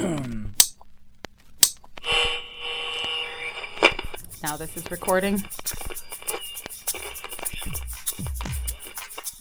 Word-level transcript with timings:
now 4.42 4.56
this 4.56 4.74
is 4.74 4.90
recording. 4.90 5.36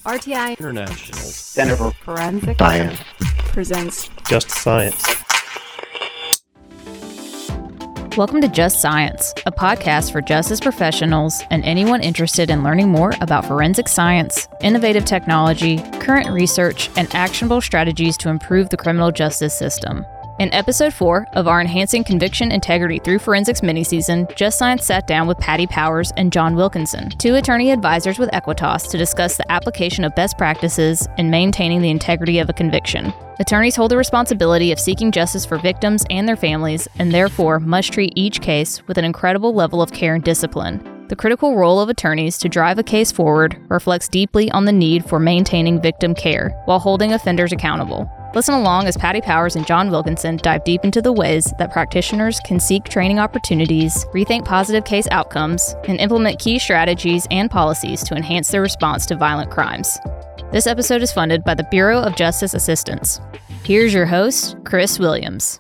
RTI 0.04 0.60
International 0.60 1.20
Center 1.20 1.78
for 1.78 1.92
Forensic 1.92 2.58
Science. 2.58 3.00
presents 3.54 4.10
Just 4.28 4.52
Science. 4.52 5.02
Welcome 8.18 8.42
to 8.42 8.50
Just 8.50 8.82
Science, 8.82 9.34
a 9.46 9.54
podcast 9.54 10.12
for 10.12 10.20
justice 10.20 10.60
professionals 10.60 11.42
and 11.52 11.64
anyone 11.64 12.04
interested 12.04 12.50
in 12.50 12.64
learning 12.64 12.90
more 12.90 13.14
about 13.22 13.46
forensic 13.46 13.88
science, 13.88 14.50
innovative 14.62 15.06
technology, 15.06 15.78
current 16.02 16.30
research, 16.30 16.90
and 16.98 17.08
actionable 17.16 17.62
strategies 17.62 18.18
to 18.18 18.28
improve 18.28 18.68
the 18.70 18.78
criminal 18.78 19.10
justice 19.10 19.58
system. 19.58 20.06
In 20.40 20.54
episode 20.54 20.94
4 20.94 21.28
of 21.34 21.50
our 21.50 21.60
Enhancing 21.60 22.06
Conviction 22.06 22.50
Integrity 22.50 22.98
Through 22.98 23.20
Forensics 23.20 23.62
mini-season, 23.62 24.26
Just 24.38 24.58
Science 24.58 24.86
sat 24.86 25.06
down 25.06 25.28
with 25.28 25.38
Patti 25.38 25.68
Powers 25.68 26.14
and 26.16 26.32
John 26.32 26.56
Wilkinson, 26.56 27.10
two 27.10 27.36
attorney 27.36 27.72
advisors 27.72 28.18
with 28.18 28.32
AEquitas, 28.32 28.90
to 28.90 28.98
discuss 28.98 29.36
the 29.36 29.52
application 29.52 30.06
of 30.06 30.16
best 30.16 30.38
practices 30.38 31.10
in 31.18 31.30
maintaining 31.30 31.82
the 31.82 31.90
integrity 31.90 32.40
of 32.40 32.50
a 32.50 32.54
conviction. 32.54 33.14
Attorneys 33.42 33.76
hold 33.76 33.92
the 33.92 33.98
responsibility 33.98 34.72
of 34.72 34.80
seeking 34.80 35.12
justice 35.12 35.46
for 35.46 35.58
victims 35.58 36.06
and 36.10 36.26
their 36.26 36.38
families, 36.38 36.88
and 37.00 37.12
therefore 37.12 37.60
must 37.60 37.92
treat 37.92 38.14
each 38.16 38.40
case 38.40 38.88
with 38.88 38.98
an 38.98 39.04
incredible 39.04 39.54
level 39.54 39.82
of 39.82 39.92
care 39.92 40.16
and 40.16 40.24
discipline. 40.24 40.82
The 41.10 41.18
critical 41.18 41.58
role 41.58 41.82
of 41.82 41.90
attorneys 41.90 42.38
to 42.38 42.48
drive 42.48 42.80
a 42.80 42.84
case 42.84 43.12
forward 43.12 43.60
reflects 43.68 44.08
deeply 44.08 44.50
on 44.52 44.64
the 44.64 44.72
need 44.72 45.04
for 45.04 45.20
maintaining 45.20 45.82
victim 45.82 46.16
care 46.16 46.52
while 46.64 46.80
holding 46.80 47.12
offenders 47.12 47.52
accountable. 47.52 48.10
Listen 48.36 48.54
along 48.54 48.86
as 48.86 48.96
Patti 48.96 49.22
Powers 49.22 49.56
and 49.56 49.66
John 49.66 49.90
Wilkinson 49.90 50.38
dive 50.38 50.64
deep 50.64 50.82
into 50.84 51.02
the 51.02 51.12
ways 51.12 51.52
that 51.58 51.74
practitioners 51.74 52.40
can 52.42 52.60
seek 52.60 52.84
training 52.84 53.18
opportunities, 53.18 54.06
rethink 54.14 54.46
positive 54.46 54.86
case 54.86 55.08
outcomes, 55.10 55.74
and 55.88 56.00
implement 56.00 56.38
key 56.38 56.60
strategies 56.60 57.26
and 57.32 57.50
policies 57.50 58.04
to 58.04 58.14
enhance 58.14 58.50
their 58.50 58.62
response 58.62 59.08
to 59.08 59.16
violent 59.16 59.50
crimes. 59.50 59.98
This 60.52 60.68
episode 60.68 61.02
is 61.02 61.12
funded 61.12 61.44
by 61.44 61.56
the 61.56 61.68
Bureau 61.72 62.04
of 62.04 62.16
Justice 62.16 62.54
Assistance. 62.54 63.20
Here's 63.64 63.96
your 63.96 64.06
host, 64.06 64.58
Chris 64.64 65.00
Williams. 65.00 65.60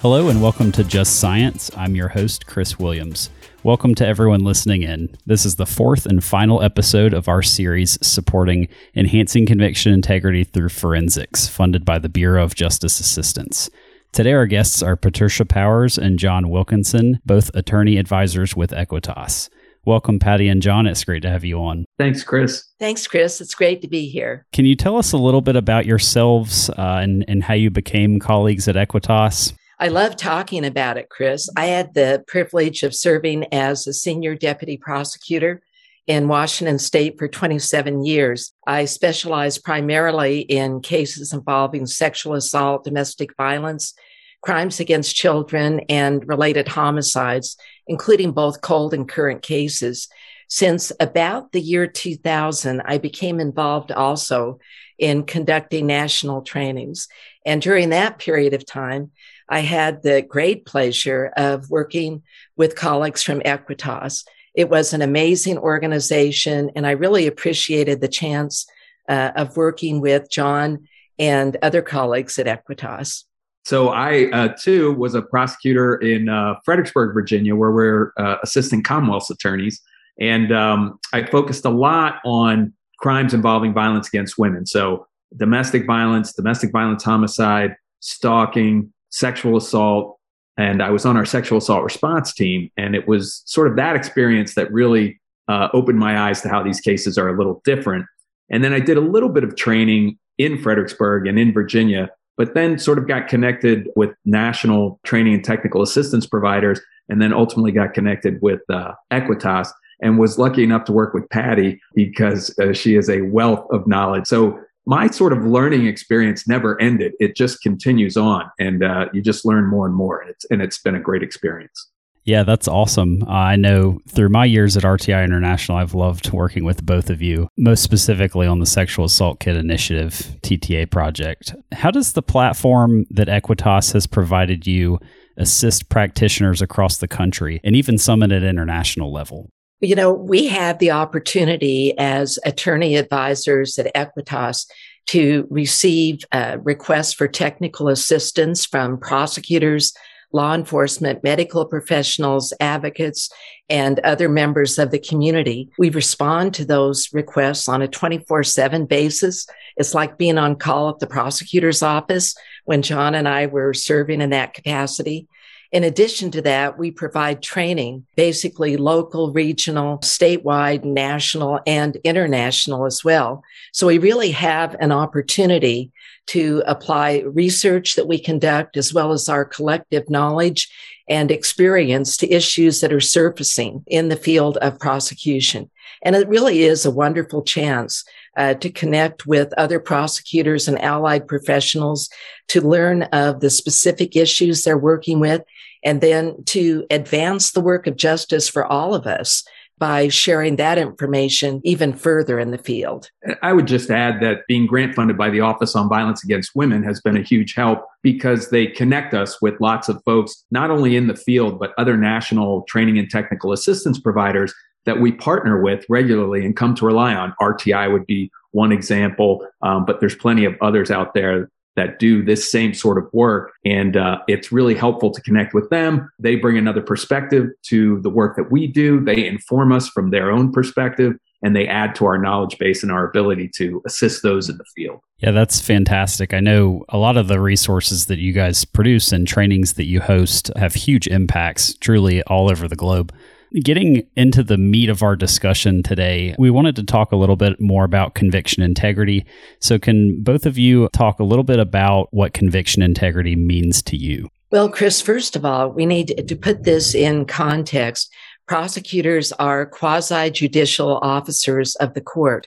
Hello 0.00 0.28
and 0.28 0.40
welcome 0.40 0.70
to 0.72 0.84
Just 0.84 1.18
Science. 1.18 1.68
I'm 1.76 1.96
your 1.96 2.08
host, 2.08 2.46
Chris 2.46 2.78
Williams. 2.78 3.28
Welcome 3.68 3.94
to 3.96 4.06
everyone 4.06 4.44
listening 4.44 4.80
in. 4.80 5.14
This 5.26 5.44
is 5.44 5.56
the 5.56 5.66
fourth 5.66 6.06
and 6.06 6.24
final 6.24 6.62
episode 6.62 7.12
of 7.12 7.28
our 7.28 7.42
series 7.42 7.98
supporting 8.00 8.66
enhancing 8.96 9.44
conviction 9.44 9.92
integrity 9.92 10.42
through 10.42 10.70
forensics, 10.70 11.48
funded 11.48 11.84
by 11.84 11.98
the 11.98 12.08
Bureau 12.08 12.42
of 12.42 12.54
Justice 12.54 12.98
Assistance. 12.98 13.68
Today, 14.10 14.32
our 14.32 14.46
guests 14.46 14.82
are 14.82 14.96
Patricia 14.96 15.44
Powers 15.44 15.98
and 15.98 16.18
John 16.18 16.48
Wilkinson, 16.48 17.20
both 17.26 17.54
attorney 17.54 17.98
advisors 17.98 18.56
with 18.56 18.70
AEquitas. 18.70 19.50
Welcome, 19.84 20.18
Patti 20.18 20.48
and 20.48 20.62
John. 20.62 20.86
It's 20.86 21.04
great 21.04 21.20
to 21.20 21.28
have 21.28 21.44
you 21.44 21.58
on. 21.58 21.84
Thanks, 21.98 22.22
Chris. 22.22 22.64
Thanks, 22.78 23.06
Chris. 23.06 23.38
It's 23.42 23.54
great 23.54 23.82
to 23.82 23.88
be 23.88 24.08
here. 24.08 24.46
Can 24.54 24.64
you 24.64 24.76
tell 24.76 24.96
us 24.96 25.12
a 25.12 25.18
little 25.18 25.42
bit 25.42 25.56
about 25.56 25.84
yourselves 25.84 26.70
uh, 26.70 27.00
and, 27.02 27.22
and 27.28 27.42
how 27.42 27.52
you 27.52 27.68
became 27.68 28.18
colleagues 28.18 28.66
at 28.66 28.76
AEquitas? 28.76 29.52
I 29.80 29.88
love 29.88 30.16
talking 30.16 30.64
about 30.64 30.96
it, 30.96 31.08
Chris. 31.08 31.48
I 31.56 31.66
had 31.66 31.94
the 31.94 32.24
privilege 32.26 32.82
of 32.82 32.92
serving 32.92 33.44
as 33.52 33.86
a 33.86 33.92
senior 33.92 34.34
deputy 34.34 34.76
prosecutor 34.76 35.62
in 36.08 36.26
Washington 36.26 36.80
state 36.80 37.16
for 37.16 37.28
27 37.28 38.04
years. 38.04 38.52
I 38.66 38.86
specialized 38.86 39.62
primarily 39.62 40.40
in 40.40 40.80
cases 40.80 41.32
involving 41.32 41.86
sexual 41.86 42.34
assault, 42.34 42.82
domestic 42.82 43.36
violence, 43.36 43.94
crimes 44.42 44.80
against 44.80 45.14
children, 45.14 45.80
and 45.88 46.26
related 46.26 46.66
homicides, 46.66 47.56
including 47.86 48.32
both 48.32 48.60
cold 48.60 48.94
and 48.94 49.08
current 49.08 49.42
cases. 49.42 50.08
Since 50.48 50.90
about 50.98 51.52
the 51.52 51.60
year 51.60 51.86
2000, 51.86 52.82
I 52.84 52.98
became 52.98 53.38
involved 53.38 53.92
also 53.92 54.58
in 54.98 55.22
conducting 55.22 55.86
national 55.86 56.42
trainings. 56.42 57.06
And 57.46 57.62
during 57.62 57.90
that 57.90 58.18
period 58.18 58.54
of 58.54 58.66
time, 58.66 59.12
I 59.48 59.60
had 59.60 60.02
the 60.02 60.22
great 60.22 60.66
pleasure 60.66 61.32
of 61.36 61.70
working 61.70 62.22
with 62.56 62.76
colleagues 62.76 63.22
from 63.22 63.40
AEquitas. 63.40 64.24
It 64.54 64.68
was 64.68 64.92
an 64.92 65.02
amazing 65.02 65.58
organization, 65.58 66.70
and 66.74 66.86
I 66.86 66.92
really 66.92 67.26
appreciated 67.26 68.00
the 68.00 68.08
chance 68.08 68.66
uh, 69.08 69.32
of 69.36 69.56
working 69.56 70.00
with 70.00 70.30
John 70.30 70.88
and 71.18 71.56
other 71.62 71.82
colleagues 71.82 72.38
at 72.38 72.46
AEquitas. 72.46 73.24
So 73.64 73.90
I 73.90 74.30
uh, 74.30 74.48
too 74.58 74.94
was 74.94 75.14
a 75.14 75.22
prosecutor 75.22 75.96
in 75.96 76.28
uh, 76.28 76.54
Fredericksburg, 76.64 77.12
Virginia, 77.12 77.54
where 77.54 77.70
we're 77.70 78.12
uh, 78.16 78.36
assistant 78.42 78.84
Commonwealth's 78.84 79.30
attorneys, 79.30 79.80
and 80.18 80.52
um, 80.52 80.98
I 81.12 81.24
focused 81.24 81.64
a 81.64 81.70
lot 81.70 82.20
on 82.24 82.72
crimes 82.98 83.34
involving 83.34 83.72
violence 83.72 84.08
against 84.08 84.38
women. 84.38 84.66
So 84.66 85.06
domestic 85.36 85.86
violence, 85.86 86.32
domestic 86.32 86.72
violence 86.72 87.04
homicide, 87.04 87.76
stalking, 88.00 88.92
sexual 89.10 89.56
assault, 89.56 90.18
and 90.56 90.82
I 90.82 90.90
was 90.90 91.06
on 91.06 91.16
our 91.16 91.24
sexual 91.24 91.58
assault 91.58 91.84
response 91.84 92.32
team. 92.32 92.70
And 92.76 92.94
it 92.94 93.06
was 93.06 93.42
sort 93.46 93.68
of 93.68 93.76
that 93.76 93.96
experience 93.96 94.54
that 94.54 94.72
really 94.72 95.20
uh, 95.48 95.68
opened 95.72 95.98
my 95.98 96.18
eyes 96.18 96.42
to 96.42 96.48
how 96.48 96.62
these 96.62 96.80
cases 96.80 97.16
are 97.16 97.28
a 97.28 97.36
little 97.36 97.62
different. 97.64 98.06
And 98.50 98.64
then 98.64 98.72
I 98.72 98.80
did 98.80 98.96
a 98.96 99.00
little 99.02 99.28
bit 99.28 99.44
of 99.44 99.56
training 99.56 100.18
in 100.36 100.60
Fredericksburg 100.60 101.26
and 101.26 101.38
in 101.38 101.52
Virginia, 101.52 102.10
but 102.36 102.54
then 102.54 102.78
sort 102.78 102.98
of 102.98 103.06
got 103.06 103.28
connected 103.28 103.88
with 103.96 104.10
national 104.24 105.00
training 105.04 105.34
and 105.34 105.44
technical 105.44 105.82
assistance 105.82 106.26
providers, 106.26 106.80
and 107.08 107.20
then 107.20 107.32
ultimately 107.32 107.72
got 107.72 107.94
connected 107.94 108.40
with 108.42 108.60
uh, 108.70 108.92
AEquitas 109.12 109.70
and 110.00 110.18
was 110.18 110.38
lucky 110.38 110.62
enough 110.62 110.84
to 110.84 110.92
work 110.92 111.12
with 111.12 111.28
Patti 111.30 111.80
because 111.94 112.56
uh, 112.58 112.72
she 112.72 112.94
is 112.94 113.10
a 113.10 113.22
wealth 113.22 113.66
of 113.70 113.86
knowledge. 113.86 114.26
So 114.26 114.58
my 114.88 115.06
sort 115.06 115.34
of 115.34 115.44
learning 115.44 115.86
experience 115.86 116.48
never 116.48 116.80
ended. 116.80 117.12
It 117.20 117.36
just 117.36 117.60
continues 117.60 118.16
on, 118.16 118.50
and 118.58 118.82
uh, 118.82 119.04
you 119.12 119.20
just 119.20 119.44
learn 119.44 119.68
more 119.68 119.84
and 119.84 119.94
more. 119.94 120.22
And 120.22 120.30
it's 120.30 120.46
and 120.46 120.62
it's 120.62 120.78
been 120.78 120.94
a 120.94 121.00
great 121.00 121.22
experience. 121.22 121.90
Yeah, 122.24 122.42
that's 122.42 122.66
awesome. 122.66 123.22
Uh, 123.22 123.30
I 123.30 123.56
know 123.56 124.00
through 124.08 124.30
my 124.30 124.46
years 124.46 124.78
at 124.78 124.84
RTI 124.84 125.24
International, 125.24 125.76
I've 125.76 125.92
loved 125.92 126.32
working 126.32 126.64
with 126.64 126.84
both 126.84 127.10
of 127.10 127.20
you, 127.20 127.48
most 127.58 127.82
specifically 127.82 128.46
on 128.46 128.60
the 128.60 128.66
Sexual 128.66 129.04
Assault 129.04 129.40
Kit 129.40 129.56
Initiative 129.56 130.12
TTA 130.42 130.90
project. 130.90 131.54
How 131.72 131.90
does 131.90 132.14
the 132.14 132.22
platform 132.22 133.04
that 133.10 133.28
AEquitas 133.28 133.92
has 133.92 134.06
provided 134.06 134.66
you 134.66 134.98
assist 135.36 135.90
practitioners 135.90 136.62
across 136.62 136.96
the 136.96 137.08
country 137.08 137.60
and 137.62 137.76
even 137.76 137.98
some 137.98 138.22
at 138.22 138.32
an 138.32 138.42
international 138.42 139.12
level? 139.12 139.50
You 139.80 139.94
know, 139.94 140.12
we 140.12 140.48
have 140.48 140.78
the 140.78 140.90
opportunity 140.90 141.96
as 141.98 142.38
attorney 142.44 142.96
advisors 142.96 143.78
at 143.78 143.94
AEquitas 143.94 144.66
to 145.08 145.46
receive 145.50 146.20
uh, 146.32 146.58
requests 146.62 147.12
for 147.12 147.28
technical 147.28 147.88
assistance 147.88 148.66
from 148.66 148.98
prosecutors, 148.98 149.94
law 150.32 150.54
enforcement, 150.54 151.22
medical 151.22 151.64
professionals, 151.64 152.52
advocates, 152.60 153.30
and 153.68 154.00
other 154.00 154.28
members 154.28 154.78
of 154.78 154.90
the 154.90 154.98
community. 154.98 155.70
We 155.78 155.90
respond 155.90 156.54
to 156.54 156.64
those 156.64 157.08
requests 157.12 157.68
on 157.68 157.80
a 157.80 157.88
24 157.88 158.42
7 158.44 158.84
basis. 158.86 159.46
It's 159.76 159.94
like 159.94 160.18
being 160.18 160.38
on 160.38 160.56
call 160.56 160.90
at 160.90 160.98
the 160.98 161.06
prosecutor's 161.06 161.82
office 161.82 162.34
when 162.64 162.82
John 162.82 163.14
and 163.14 163.28
I 163.28 163.46
were 163.46 163.72
serving 163.72 164.20
in 164.20 164.30
that 164.30 164.54
capacity. 164.54 165.28
In 165.70 165.84
addition 165.84 166.30
to 166.30 166.42
that, 166.42 166.78
we 166.78 166.90
provide 166.90 167.42
training, 167.42 168.06
basically 168.16 168.78
local, 168.78 169.32
regional, 169.32 169.98
statewide, 169.98 170.82
national, 170.82 171.60
and 171.66 171.96
international 172.04 172.86
as 172.86 173.04
well. 173.04 173.42
So 173.72 173.86
we 173.86 173.98
really 173.98 174.30
have 174.30 174.76
an 174.80 174.92
opportunity 174.92 175.92
to 176.28 176.62
apply 176.66 177.22
research 177.26 177.96
that 177.96 178.08
we 178.08 178.18
conduct 178.18 178.78
as 178.78 178.94
well 178.94 179.12
as 179.12 179.28
our 179.28 179.44
collective 179.44 180.08
knowledge 180.08 180.70
and 181.08 181.30
experience 181.30 182.16
to 182.18 182.32
issues 182.32 182.80
that 182.80 182.92
are 182.92 183.00
surfacing 183.00 183.82
in 183.86 184.08
the 184.08 184.16
field 184.16 184.56
of 184.58 184.78
prosecution. 184.78 185.70
And 186.02 186.14
it 186.14 186.28
really 186.28 186.62
is 186.62 186.84
a 186.84 186.90
wonderful 186.90 187.42
chance 187.42 188.04
uh, 188.38 188.54
to 188.54 188.70
connect 188.70 189.26
with 189.26 189.52
other 189.58 189.80
prosecutors 189.80 190.68
and 190.68 190.80
allied 190.80 191.26
professionals 191.26 192.08
to 192.48 192.66
learn 192.66 193.02
of 193.04 193.40
the 193.40 193.50
specific 193.50 194.16
issues 194.16 194.62
they're 194.62 194.78
working 194.78 195.20
with 195.20 195.42
and 195.84 196.00
then 196.00 196.42
to 196.44 196.86
advance 196.90 197.52
the 197.52 197.60
work 197.60 197.86
of 197.86 197.96
justice 197.96 198.48
for 198.48 198.64
all 198.64 198.94
of 198.94 199.06
us 199.06 199.44
by 199.78 200.08
sharing 200.08 200.56
that 200.56 200.76
information 200.76 201.60
even 201.62 201.92
further 201.92 202.38
in 202.38 202.50
the 202.50 202.58
field. 202.58 203.10
I 203.42 203.52
would 203.52 203.66
just 203.66 203.90
add 203.90 204.20
that 204.20 204.46
being 204.48 204.66
grant 204.66 204.94
funded 204.94 205.16
by 205.16 205.30
the 205.30 205.40
Office 205.40 205.76
on 205.76 205.88
Violence 205.88 206.24
Against 206.24 206.54
Women 206.54 206.82
has 206.82 207.00
been 207.00 207.16
a 207.16 207.22
huge 207.22 207.54
help 207.54 207.84
because 208.02 208.50
they 208.50 208.66
connect 208.66 209.14
us 209.14 209.40
with 209.40 209.60
lots 209.60 209.88
of 209.88 210.02
folks, 210.04 210.44
not 210.50 210.70
only 210.70 210.96
in 210.96 211.06
the 211.06 211.14
field, 211.14 211.60
but 211.60 211.74
other 211.78 211.96
national 211.96 212.62
training 212.62 212.98
and 212.98 213.08
technical 213.08 213.52
assistance 213.52 214.00
providers 214.00 214.52
that 214.86 215.00
we 215.00 215.12
partner 215.12 215.60
with 215.62 215.84
regularly 215.88 216.44
and 216.44 216.56
come 216.56 216.74
to 216.76 216.86
rely 216.86 217.14
on. 217.14 217.34
RTI 217.40 217.92
would 217.92 218.06
be 218.06 218.30
one 218.52 218.72
example, 218.72 219.46
um, 219.62 219.84
but 219.84 220.00
there's 220.00 220.14
plenty 220.14 220.44
of 220.44 220.54
others 220.60 220.90
out 220.90 221.14
there 221.14 221.50
that 221.78 222.00
do 222.00 222.24
this 222.24 222.50
same 222.50 222.74
sort 222.74 222.98
of 222.98 223.08
work. 223.12 223.52
And 223.64 223.96
uh, 223.96 224.18
it's 224.26 224.50
really 224.50 224.74
helpful 224.74 225.12
to 225.12 225.22
connect 225.22 225.54
with 225.54 225.70
them. 225.70 226.10
They 226.18 226.34
bring 226.34 226.58
another 226.58 226.82
perspective 226.82 227.50
to 227.66 228.00
the 228.00 228.10
work 228.10 228.36
that 228.36 228.50
we 228.50 228.66
do, 228.66 229.00
they 229.00 229.26
inform 229.26 229.72
us 229.72 229.88
from 229.88 230.10
their 230.10 230.30
own 230.30 230.52
perspective. 230.52 231.14
And 231.40 231.54
they 231.54 231.68
add 231.68 231.94
to 231.94 232.04
our 232.04 232.18
knowledge 232.18 232.58
base 232.58 232.82
and 232.82 232.90
our 232.90 233.08
ability 233.08 233.48
to 233.58 233.80
assist 233.86 234.24
those 234.24 234.48
in 234.48 234.58
the 234.58 234.64
field. 234.74 234.98
Yeah, 235.18 235.30
that's 235.30 235.60
fantastic. 235.60 236.34
I 236.34 236.40
know 236.40 236.84
a 236.88 236.98
lot 236.98 237.16
of 237.16 237.28
the 237.28 237.40
resources 237.40 238.06
that 238.06 238.18
you 238.18 238.32
guys 238.32 238.64
produce 238.64 239.12
and 239.12 239.24
trainings 239.24 239.74
that 239.74 239.86
you 239.86 240.00
host 240.00 240.50
have 240.56 240.74
huge 240.74 241.06
impacts 241.06 241.74
truly 241.76 242.24
all 242.24 242.50
over 242.50 242.66
the 242.66 242.74
globe. 242.74 243.14
Getting 243.54 244.06
into 244.14 244.42
the 244.42 244.58
meat 244.58 244.90
of 244.90 245.02
our 245.02 245.16
discussion 245.16 245.82
today, 245.82 246.34
we 246.38 246.50
wanted 246.50 246.76
to 246.76 246.82
talk 246.84 247.12
a 247.12 247.16
little 247.16 247.36
bit 247.36 247.58
more 247.58 247.84
about 247.84 248.14
conviction 248.14 248.62
integrity. 248.62 249.24
So, 249.58 249.78
can 249.78 250.22
both 250.22 250.44
of 250.44 250.58
you 250.58 250.90
talk 250.92 251.18
a 251.18 251.24
little 251.24 251.44
bit 251.44 251.58
about 251.58 252.08
what 252.10 252.34
conviction 252.34 252.82
integrity 252.82 253.36
means 253.36 253.82
to 253.84 253.96
you? 253.96 254.28
Well, 254.50 254.68
Chris, 254.68 255.00
first 255.00 255.34
of 255.34 255.46
all, 255.46 255.70
we 255.70 255.86
need 255.86 256.28
to 256.28 256.36
put 256.36 256.64
this 256.64 256.94
in 256.94 257.24
context. 257.24 258.12
Prosecutors 258.46 259.32
are 259.32 259.64
quasi 259.64 260.30
judicial 260.30 260.98
officers 260.98 261.74
of 261.76 261.94
the 261.94 262.02
court. 262.02 262.46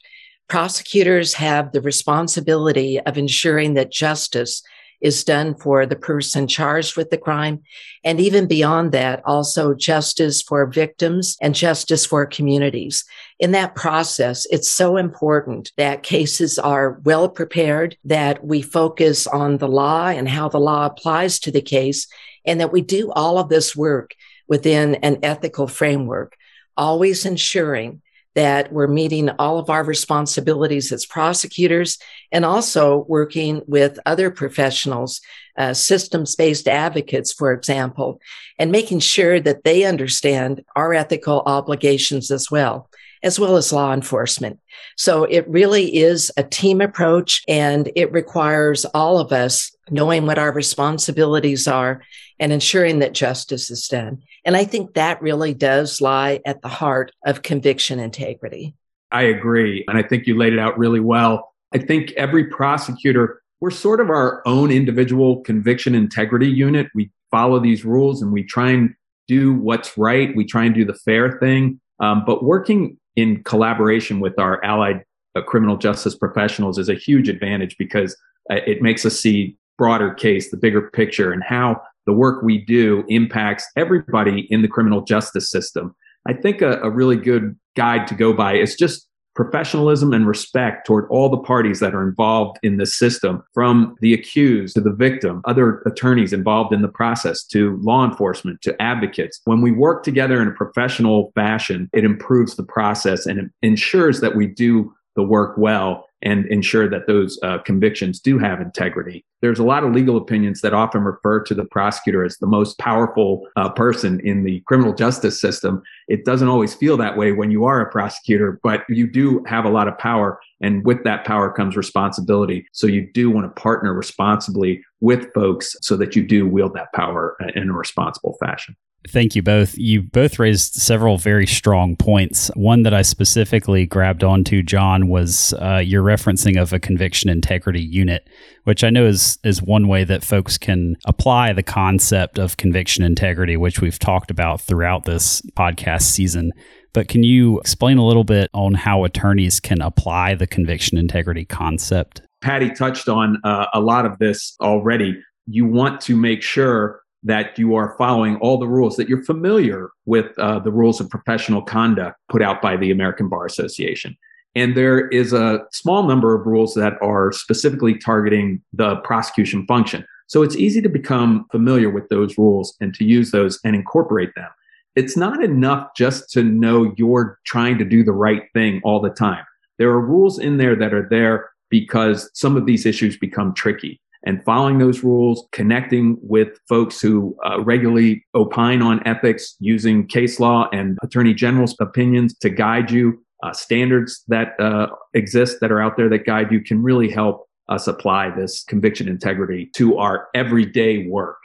Prosecutors 0.50 1.34
have 1.34 1.72
the 1.72 1.82
responsibility 1.82 3.00
of 3.00 3.18
ensuring 3.18 3.74
that 3.74 3.92
justice 3.92 4.62
is 5.02 5.24
done 5.24 5.56
for 5.56 5.86
the 5.86 5.96
person 5.96 6.48
charged 6.48 6.96
with 6.96 7.10
the 7.10 7.18
crime. 7.18 7.62
And 8.04 8.20
even 8.20 8.48
beyond 8.48 8.92
that, 8.92 9.22
also 9.26 9.74
justice 9.74 10.42
for 10.42 10.66
victims 10.66 11.38
and 11.42 11.56
justice 11.56 12.06
for 12.06 12.26
communities. 12.26 13.04
In 13.40 13.52
that 13.52 13.76
process, 13.76 14.46
it's 14.52 14.72
so 14.72 14.98
important 14.98 15.72
that 15.78 16.04
cases 16.04 16.60
are 16.60 17.00
well 17.04 17.28
prepared, 17.30 17.98
that 18.06 18.46
we 18.46 18.62
focus 18.62 19.26
on 19.28 19.58
the 19.58 19.68
law 19.68 20.08
and 20.08 20.30
how 20.30 20.50
the 20.50 20.60
law 20.60 20.86
applies 20.86 21.40
to 21.40 21.52
the 21.52 21.62
case, 21.62 22.08
and 22.46 22.60
that 22.60 22.72
we 22.72 22.82
do 22.82 23.12
all 23.12 23.38
of 23.38 23.50
this 23.50 23.76
work 23.76 24.14
within 24.48 24.96
an 24.96 25.20
ethical 25.24 25.68
framework, 25.68 26.36
always 26.78 27.26
ensuring 27.26 28.02
that 28.36 28.72
we're 28.72 28.88
meeting 28.88 29.30
all 29.40 29.60
of 29.60 29.70
our 29.70 29.84
responsibilities 29.84 30.92
as 30.92 31.06
prosecutors 31.06 31.98
and 32.32 32.46
also 32.46 33.06
working 33.08 33.62
with 33.68 34.00
other 34.06 34.32
professionals, 34.32 35.22
uh, 35.58 35.74
systems 35.74 36.36
based 36.36 36.68
advocates, 36.68 37.34
for 37.34 37.52
example, 37.52 38.20
and 38.58 38.72
making 38.72 39.00
sure 39.00 39.40
that 39.40 39.64
they 39.64 39.84
understand 39.84 40.64
our 40.76 40.94
ethical 40.94 41.44
obligations 41.46 42.32
as 42.32 42.50
well, 42.50 42.90
as 43.22 43.40
well 43.40 43.58
as 43.58 43.74
law 43.74 43.94
enforcement. 43.94 44.60
So 44.96 45.26
it 45.26 45.48
really 45.50 45.98
is 45.98 46.32
a 46.38 46.44
team 46.44 46.80
approach 46.80 47.44
and 47.48 47.92
it 47.96 48.12
requires 48.12 48.86
all 48.86 49.20
of 49.20 49.32
us 49.32 49.76
knowing 49.92 50.26
what 50.26 50.40
our 50.40 50.52
responsibilities 50.52 51.68
are 51.68 52.02
and 52.40 52.52
ensuring 52.52 53.00
that 53.00 53.14
justice 53.14 53.70
is 53.70 53.88
done. 53.88 54.24
And 54.46 54.58
I 54.58 54.64
think 54.64 54.94
that 54.94 55.22
really 55.22 55.54
does 55.54 56.02
lie 56.02 56.40
at 56.46 56.62
the 56.62 56.68
heart 56.68 57.12
of 57.26 57.44
conviction 57.44 58.00
integrity. 58.00 58.76
I 59.12 59.24
agree. 59.24 59.84
And 59.88 59.98
I 59.98 60.04
think 60.04 60.26
you 60.26 60.38
laid 60.38 60.54
it 60.54 60.60
out 60.60 60.78
really 60.78 61.02
well. 61.02 61.54
I 61.74 61.78
think 61.78 62.12
every 62.14 62.46
prosecutor, 62.46 63.42
we're 63.60 63.72
sort 63.72 64.00
of 64.00 64.10
our 64.10 64.42
own 64.48 64.72
individual 64.72 65.42
conviction 65.42 65.94
integrity 65.94 66.48
unit. 66.48 66.88
We 66.96 67.12
follow 67.30 67.60
these 67.60 67.86
rules 67.86 68.22
and 68.22 68.32
we 68.32 68.44
try 68.44 68.72
and 68.72 68.96
do 69.28 69.54
what's 69.54 69.98
right. 69.98 70.36
We 70.36 70.46
try 70.46 70.66
and 70.66 70.74
do 70.74 70.86
the 70.86 70.94
fair 70.94 71.38
thing. 71.40 71.80
Um, 72.00 72.24
but 72.26 72.44
working 72.44 72.98
in 73.16 73.44
collaboration 73.44 74.20
with 74.20 74.40
our 74.40 74.64
allied 74.64 75.04
uh, 75.36 75.42
criminal 75.42 75.78
justice 75.78 76.16
professionals 76.16 76.78
is 76.78 76.90
a 76.90 76.96
huge 76.96 77.30
advantage 77.30 77.78
because 77.78 78.16
uh, 78.50 78.56
it 78.66 78.82
makes 78.82 79.06
us 79.06 79.20
see 79.20 79.56
broader 79.82 80.14
case, 80.14 80.52
the 80.52 80.58
bigger 80.58 80.92
picture, 80.92 81.32
and 81.32 81.42
how 81.42 81.82
the 82.06 82.14
work 82.14 82.44
we 82.44 82.60
do 82.60 83.04
impacts 83.08 83.66
everybody 83.76 84.42
in 84.52 84.62
the 84.62 84.68
criminal 84.68 85.02
justice 85.02 85.50
system. 85.50 85.96
I 86.28 86.34
think 86.34 86.62
a, 86.62 86.80
a 86.82 86.92
really 86.92 87.16
good 87.16 87.58
guide 87.76 88.06
to 88.10 88.14
go 88.14 88.32
by 88.32 88.58
is 88.58 88.76
just 88.76 89.08
professionalism 89.34 90.14
and 90.14 90.28
respect 90.28 90.86
toward 90.86 91.10
all 91.10 91.30
the 91.30 91.40
parties 91.40 91.80
that 91.80 91.96
are 91.96 92.08
involved 92.08 92.60
in 92.62 92.78
this 92.78 92.96
system, 92.96 93.42
from 93.56 93.96
the 94.02 94.14
accused 94.14 94.76
to 94.76 94.82
the 94.82 94.94
victim, 94.94 95.42
other 95.46 95.80
attorneys 95.88 96.32
involved 96.32 96.72
in 96.72 96.84
the 96.84 96.88
process, 96.88 97.44
to 97.46 97.80
law 97.82 98.06
enforcement, 98.06 98.62
to 98.62 98.80
advocates. 98.80 99.42
When 99.46 99.62
we 99.62 99.72
work 99.72 100.04
together 100.04 100.44
in 100.44 100.48
a 100.48 100.52
professional 100.52 101.32
fashion, 101.34 101.90
it 101.92 102.04
improves 102.04 102.56
the 102.56 102.66
process 102.66 103.26
and 103.26 103.40
it 103.40 103.46
ensures 103.64 104.22
that 104.22 104.36
we 104.36 104.46
do 104.46 104.94
the 105.16 105.24
work 105.24 105.58
well 105.58 106.06
and 106.22 106.46
ensure 106.48 106.90
that 106.90 107.08
those 107.08 107.40
uh, 107.44 107.58
convictions 107.60 108.20
do 108.20 108.38
have 108.38 108.62
integrity. 108.62 109.26
There's 109.42 109.60
a 109.60 109.64
lot 109.64 109.84
of 109.84 109.94
legal 109.94 110.18
opinions 110.18 110.62
that 110.62 110.74
often 110.74 111.02
refer 111.02 111.42
to 111.44 111.56
the 111.56 111.66
prosecutor 111.66 112.24
as 112.24 112.38
the 112.38 112.48
most 112.48 112.78
powerful 112.78 113.48
uh, 113.56 113.70
person 113.70 114.20
in 114.20 114.44
the 114.44 114.62
criminal 114.68 114.94
justice 114.94 115.42
system. 115.42 115.82
It 116.08 116.26
doesn't 116.26 116.48
always 116.48 116.76
feel 116.76 116.96
that 116.98 117.18
way 117.18 117.32
when 117.32 117.50
you 117.50 117.66
are 117.66 117.82
a 117.82 117.92
prosecutor, 117.92 118.60
but 118.62 118.84
you 118.88 119.10
do 119.10 119.44
have 119.48 119.66
a 119.66 119.70
lot 119.70 119.88
of 119.88 119.98
power. 119.98 120.40
And 120.62 120.86
with 120.86 121.04
that 121.06 121.26
power 121.26 121.52
comes 121.52 121.76
responsibility. 121.76 122.68
So 122.72 122.86
you 122.86 123.10
do 123.14 123.32
want 123.32 123.54
to 123.54 123.62
partner 123.62 123.94
responsibly 123.94 124.84
with 125.00 125.34
folks 125.34 125.76
so 125.82 125.98
that 125.98 126.16
you 126.16 126.26
do 126.26 126.48
wield 126.48 126.76
that 126.76 126.94
power 126.94 127.36
in 127.56 127.70
a 127.70 127.74
responsible 127.74 128.38
fashion. 128.40 128.76
Thank 129.10 129.36
you 129.36 129.42
both. 129.42 129.76
You 129.78 130.04
both 130.04 130.38
raised 130.38 130.76
several 130.76 131.18
very 131.18 131.48
strong 131.48 131.96
points. 131.96 132.52
One 132.56 132.84
that 132.84 132.94
I 132.94 133.02
specifically 133.02 133.88
grabbed 133.88 134.24
onto, 134.24 134.62
John, 134.62 135.08
was 135.08 135.54
uh, 135.54 135.78
your 135.78 136.04
referencing 136.04 136.62
of 136.62 136.72
a 136.72 136.80
conviction 136.80 137.30
integrity 137.30 137.82
unit, 137.82 138.28
which 138.66 138.84
I 138.84 138.92
know 138.92 139.08
is 139.08 139.40
is 139.44 139.62
one 139.62 139.88
way 139.88 140.04
that 140.04 140.24
folks 140.24 140.58
can 140.58 140.98
apply 141.06 141.54
the 141.54 141.64
concept 141.64 142.38
of 142.38 142.58
conviction 142.58 143.04
integrity, 143.04 143.58
which 143.58 143.82
we've 143.82 143.98
talked 143.98 144.30
about 144.30 144.62
throughout 144.62 145.06
this 145.06 145.42
podcast 145.58 146.04
season. 146.04 146.52
But 146.94 147.08
can 147.08 147.24
you 147.24 147.60
explain 147.60 147.98
a 147.98 148.06
little 148.06 148.26
bit 148.26 148.50
on 148.54 148.76
how 148.76 149.04
attorneys 149.04 149.60
can 149.60 149.82
apply 149.82 150.36
the 150.36 150.48
conviction 150.48 150.98
integrity 150.98 151.46
concept? 151.46 152.22
Patti 152.42 152.70
touched 152.70 153.10
on 153.10 153.38
uh, 153.44 153.66
a 153.74 153.80
lot 153.80 154.06
of 154.06 154.20
this 154.20 154.56
already. 154.62 155.20
You 155.48 155.66
want 155.66 156.02
to 156.02 156.16
make 156.16 156.44
sure 156.44 157.02
that 157.24 157.58
you 157.58 157.76
are 157.76 157.96
following 157.98 158.36
all 158.38 158.58
the 158.58 158.68
rules, 158.68 158.98
that 158.98 159.08
you're 159.08 159.24
familiar 159.24 159.90
with 160.06 160.38
uh, 160.40 160.60
the 160.60 160.72
rules 160.72 161.00
of 161.00 161.10
professional 161.10 161.62
conduct 161.62 162.18
put 162.30 162.42
out 162.42 162.62
by 162.62 162.76
the 162.76 162.92
American 162.92 163.30
Bar 163.30 163.46
Association. 163.46 164.18
And 164.56 164.76
there 164.76 165.08
is 165.10 165.32
a 165.32 165.62
small 165.72 166.04
number 166.04 166.36
of 166.36 166.46
rules 166.46 166.74
that 166.74 166.94
are 167.02 167.32
specifically 167.32 167.98
targeting 167.98 168.62
the 168.74 168.98
prosecution 168.98 169.66
function. 169.66 170.06
So 170.28 170.44
it's 170.44 170.56
easy 170.56 170.82
to 170.82 170.90
become 170.90 171.46
familiar 171.52 171.90
with 171.90 172.10
those 172.10 172.38
rules 172.38 172.76
and 172.82 172.94
to 172.96 173.06
use 173.06 173.32
those 173.32 173.60
and 173.64 173.76
incorporate 173.76 174.34
them. 174.36 174.50
It's 174.96 175.16
not 175.16 175.42
enough 175.44 175.90
just 175.96 176.30
to 176.32 176.44
know 176.44 176.94
you're 176.98 177.40
trying 177.46 177.78
to 177.78 177.86
do 177.86 178.04
the 178.04 178.12
right 178.12 178.44
thing 178.54 178.82
all 178.84 179.00
the 179.00 179.10
time. 179.10 179.46
There 179.78 179.90
are 179.90 180.02
rules 180.02 180.38
in 180.38 180.58
there 180.58 180.76
that 180.76 180.94
are 180.94 181.08
there 181.10 181.50
because 181.70 182.30
some 182.34 182.58
of 182.58 182.66
these 182.66 182.86
issues 182.86 183.18
become 183.18 183.54
tricky 183.54 184.02
and 184.24 184.44
following 184.44 184.78
those 184.78 185.04
rules, 185.04 185.48
connecting 185.52 186.18
with 186.22 186.60
folks 186.70 187.02
who 187.02 187.36
uh, 187.46 187.62
regularly 187.62 188.26
opine 188.36 188.82
on 188.82 189.06
ethics 189.08 189.56
using 189.60 190.06
case 190.08 190.40
law 190.40 190.70
and 190.72 190.98
attorney 191.02 191.34
general's 191.34 191.76
opinions 191.80 192.38
to 192.40 192.50
guide 192.50 192.92
you. 192.92 193.24
Uh, 193.44 193.52
standards 193.52 194.24
that 194.28 194.50
uh, 194.60 194.86
exist 195.16 195.58
that 195.62 195.72
are 195.72 195.82
out 195.82 195.98
there 195.98 196.08
that 196.08 196.28
guide 196.28 196.52
you 196.52 196.62
can 196.62 196.84
really 196.84 197.10
help 197.10 197.50
us 197.70 197.88
apply 197.88 198.30
this 198.30 198.64
conviction 198.66 199.08
integrity 199.08 199.68
to 199.76 199.98
our 199.98 200.28
everyday 200.36 201.08
work. 201.08 201.38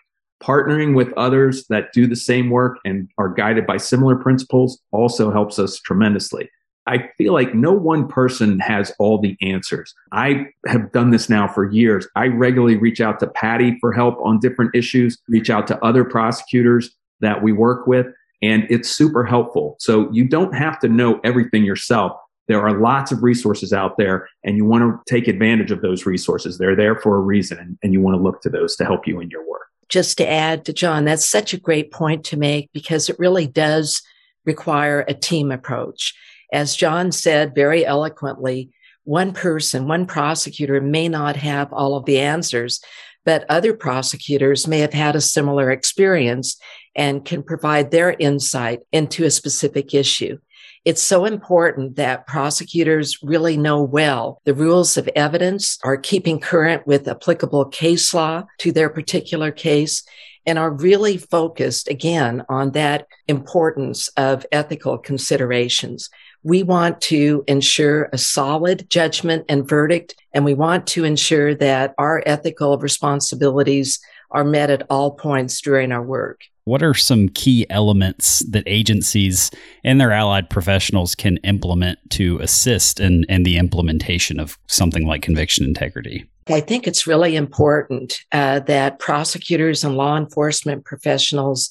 Partnering 0.42 0.94
with 0.94 1.10
others 1.14 1.64
that 1.68 1.92
do 1.94 2.06
the 2.06 2.16
same 2.16 2.50
work 2.50 2.78
and 2.84 3.08
are 3.16 3.32
guided 3.32 3.66
by 3.66 3.78
similar 3.78 4.16
principles 4.16 4.78
also 4.92 5.30
helps 5.30 5.58
us 5.58 5.80
tremendously. 5.80 6.50
I 6.86 7.08
feel 7.18 7.32
like 7.32 7.54
no 7.54 7.72
one 7.72 8.06
person 8.06 8.60
has 8.60 8.92
all 8.98 9.20
the 9.20 9.36
answers. 9.42 9.94
I 10.12 10.46
have 10.66 10.92
done 10.92 11.10
this 11.10 11.28
now 11.28 11.48
for 11.48 11.70
years. 11.70 12.06
I 12.14 12.28
regularly 12.28 12.76
reach 12.76 13.00
out 13.00 13.18
to 13.20 13.26
Patti 13.26 13.76
for 13.80 13.92
help 13.92 14.18
on 14.22 14.38
different 14.38 14.74
issues, 14.74 15.18
reach 15.28 15.50
out 15.50 15.66
to 15.68 15.84
other 15.84 16.04
prosecutors 16.04 16.90
that 17.20 17.42
we 17.42 17.52
work 17.52 17.86
with, 17.86 18.06
and 18.42 18.66
it's 18.70 18.88
super 18.88 19.24
helpful. 19.24 19.76
So 19.80 20.10
you 20.12 20.28
don't 20.28 20.54
have 20.54 20.78
to 20.80 20.88
know 20.88 21.20
everything 21.24 21.64
yourself. 21.64 22.12
There 22.48 22.62
are 22.62 22.78
lots 22.78 23.10
of 23.10 23.24
resources 23.24 23.72
out 23.72 23.96
there, 23.98 24.28
and 24.44 24.56
you 24.56 24.64
want 24.64 24.82
to 24.84 25.12
take 25.12 25.26
advantage 25.26 25.72
of 25.72 25.82
those 25.82 26.06
resources. 26.06 26.58
They're 26.58 26.76
there 26.76 26.94
for 26.94 27.16
a 27.16 27.20
reason, 27.20 27.76
and 27.82 27.92
you 27.92 28.00
want 28.00 28.16
to 28.16 28.22
look 28.22 28.42
to 28.42 28.48
those 28.48 28.76
to 28.76 28.84
help 28.84 29.06
you 29.06 29.20
in 29.20 29.30
your 29.30 29.48
work. 29.48 29.62
Just 29.88 30.18
to 30.18 30.28
add 30.28 30.64
to 30.64 30.72
John, 30.72 31.04
that's 31.04 31.28
such 31.28 31.52
a 31.52 31.58
great 31.58 31.90
point 31.90 32.24
to 32.26 32.36
make 32.36 32.70
because 32.72 33.08
it 33.08 33.18
really 33.18 33.46
does 33.48 34.02
require 34.44 35.04
a 35.08 35.14
team 35.14 35.50
approach. 35.50 36.14
As 36.52 36.76
John 36.76 37.12
said 37.12 37.54
very 37.54 37.84
eloquently, 37.84 38.70
one 39.04 39.32
person, 39.32 39.86
one 39.86 40.06
prosecutor 40.06 40.80
may 40.80 41.08
not 41.08 41.36
have 41.36 41.72
all 41.72 41.96
of 41.96 42.04
the 42.06 42.18
answers, 42.18 42.80
but 43.24 43.44
other 43.48 43.74
prosecutors 43.74 44.66
may 44.66 44.80
have 44.80 44.92
had 44.92 45.16
a 45.16 45.20
similar 45.20 45.70
experience 45.70 46.58
and 46.94 47.24
can 47.24 47.42
provide 47.42 47.90
their 47.90 48.16
insight 48.18 48.80
into 48.92 49.24
a 49.24 49.30
specific 49.30 49.94
issue. 49.94 50.38
It's 50.84 51.02
so 51.02 51.24
important 51.24 51.96
that 51.96 52.28
prosecutors 52.28 53.18
really 53.22 53.56
know 53.56 53.82
well 53.82 54.40
the 54.44 54.54
rules 54.54 54.96
of 54.96 55.08
evidence, 55.16 55.78
are 55.82 55.96
keeping 55.96 56.38
current 56.38 56.86
with 56.86 57.08
applicable 57.08 57.66
case 57.66 58.14
law 58.14 58.44
to 58.58 58.70
their 58.70 58.88
particular 58.88 59.50
case, 59.50 60.04
and 60.46 60.60
are 60.60 60.70
really 60.70 61.16
focused 61.16 61.88
again 61.88 62.44
on 62.48 62.70
that 62.70 63.08
importance 63.26 64.06
of 64.16 64.46
ethical 64.52 64.96
considerations. 64.96 66.08
We 66.46 66.62
want 66.62 67.00
to 67.00 67.42
ensure 67.48 68.08
a 68.12 68.18
solid 68.18 68.88
judgment 68.88 69.46
and 69.48 69.68
verdict, 69.68 70.14
and 70.32 70.44
we 70.44 70.54
want 70.54 70.86
to 70.86 71.02
ensure 71.02 71.56
that 71.56 71.92
our 71.98 72.22
ethical 72.24 72.78
responsibilities 72.78 73.98
are 74.30 74.44
met 74.44 74.70
at 74.70 74.86
all 74.88 75.10
points 75.10 75.60
during 75.60 75.90
our 75.90 76.04
work. 76.04 76.42
What 76.62 76.84
are 76.84 76.94
some 76.94 77.30
key 77.30 77.66
elements 77.68 78.44
that 78.48 78.62
agencies 78.68 79.50
and 79.82 80.00
their 80.00 80.12
allied 80.12 80.48
professionals 80.48 81.16
can 81.16 81.38
implement 81.38 81.98
to 82.10 82.38
assist 82.38 83.00
in, 83.00 83.24
in 83.28 83.42
the 83.42 83.56
implementation 83.56 84.38
of 84.38 84.56
something 84.68 85.04
like 85.04 85.22
conviction 85.22 85.64
integrity? 85.64 86.26
I 86.46 86.60
think 86.60 86.86
it's 86.86 87.08
really 87.08 87.34
important 87.34 88.18
uh, 88.30 88.60
that 88.60 89.00
prosecutors 89.00 89.82
and 89.82 89.96
law 89.96 90.16
enforcement 90.16 90.84
professionals 90.84 91.70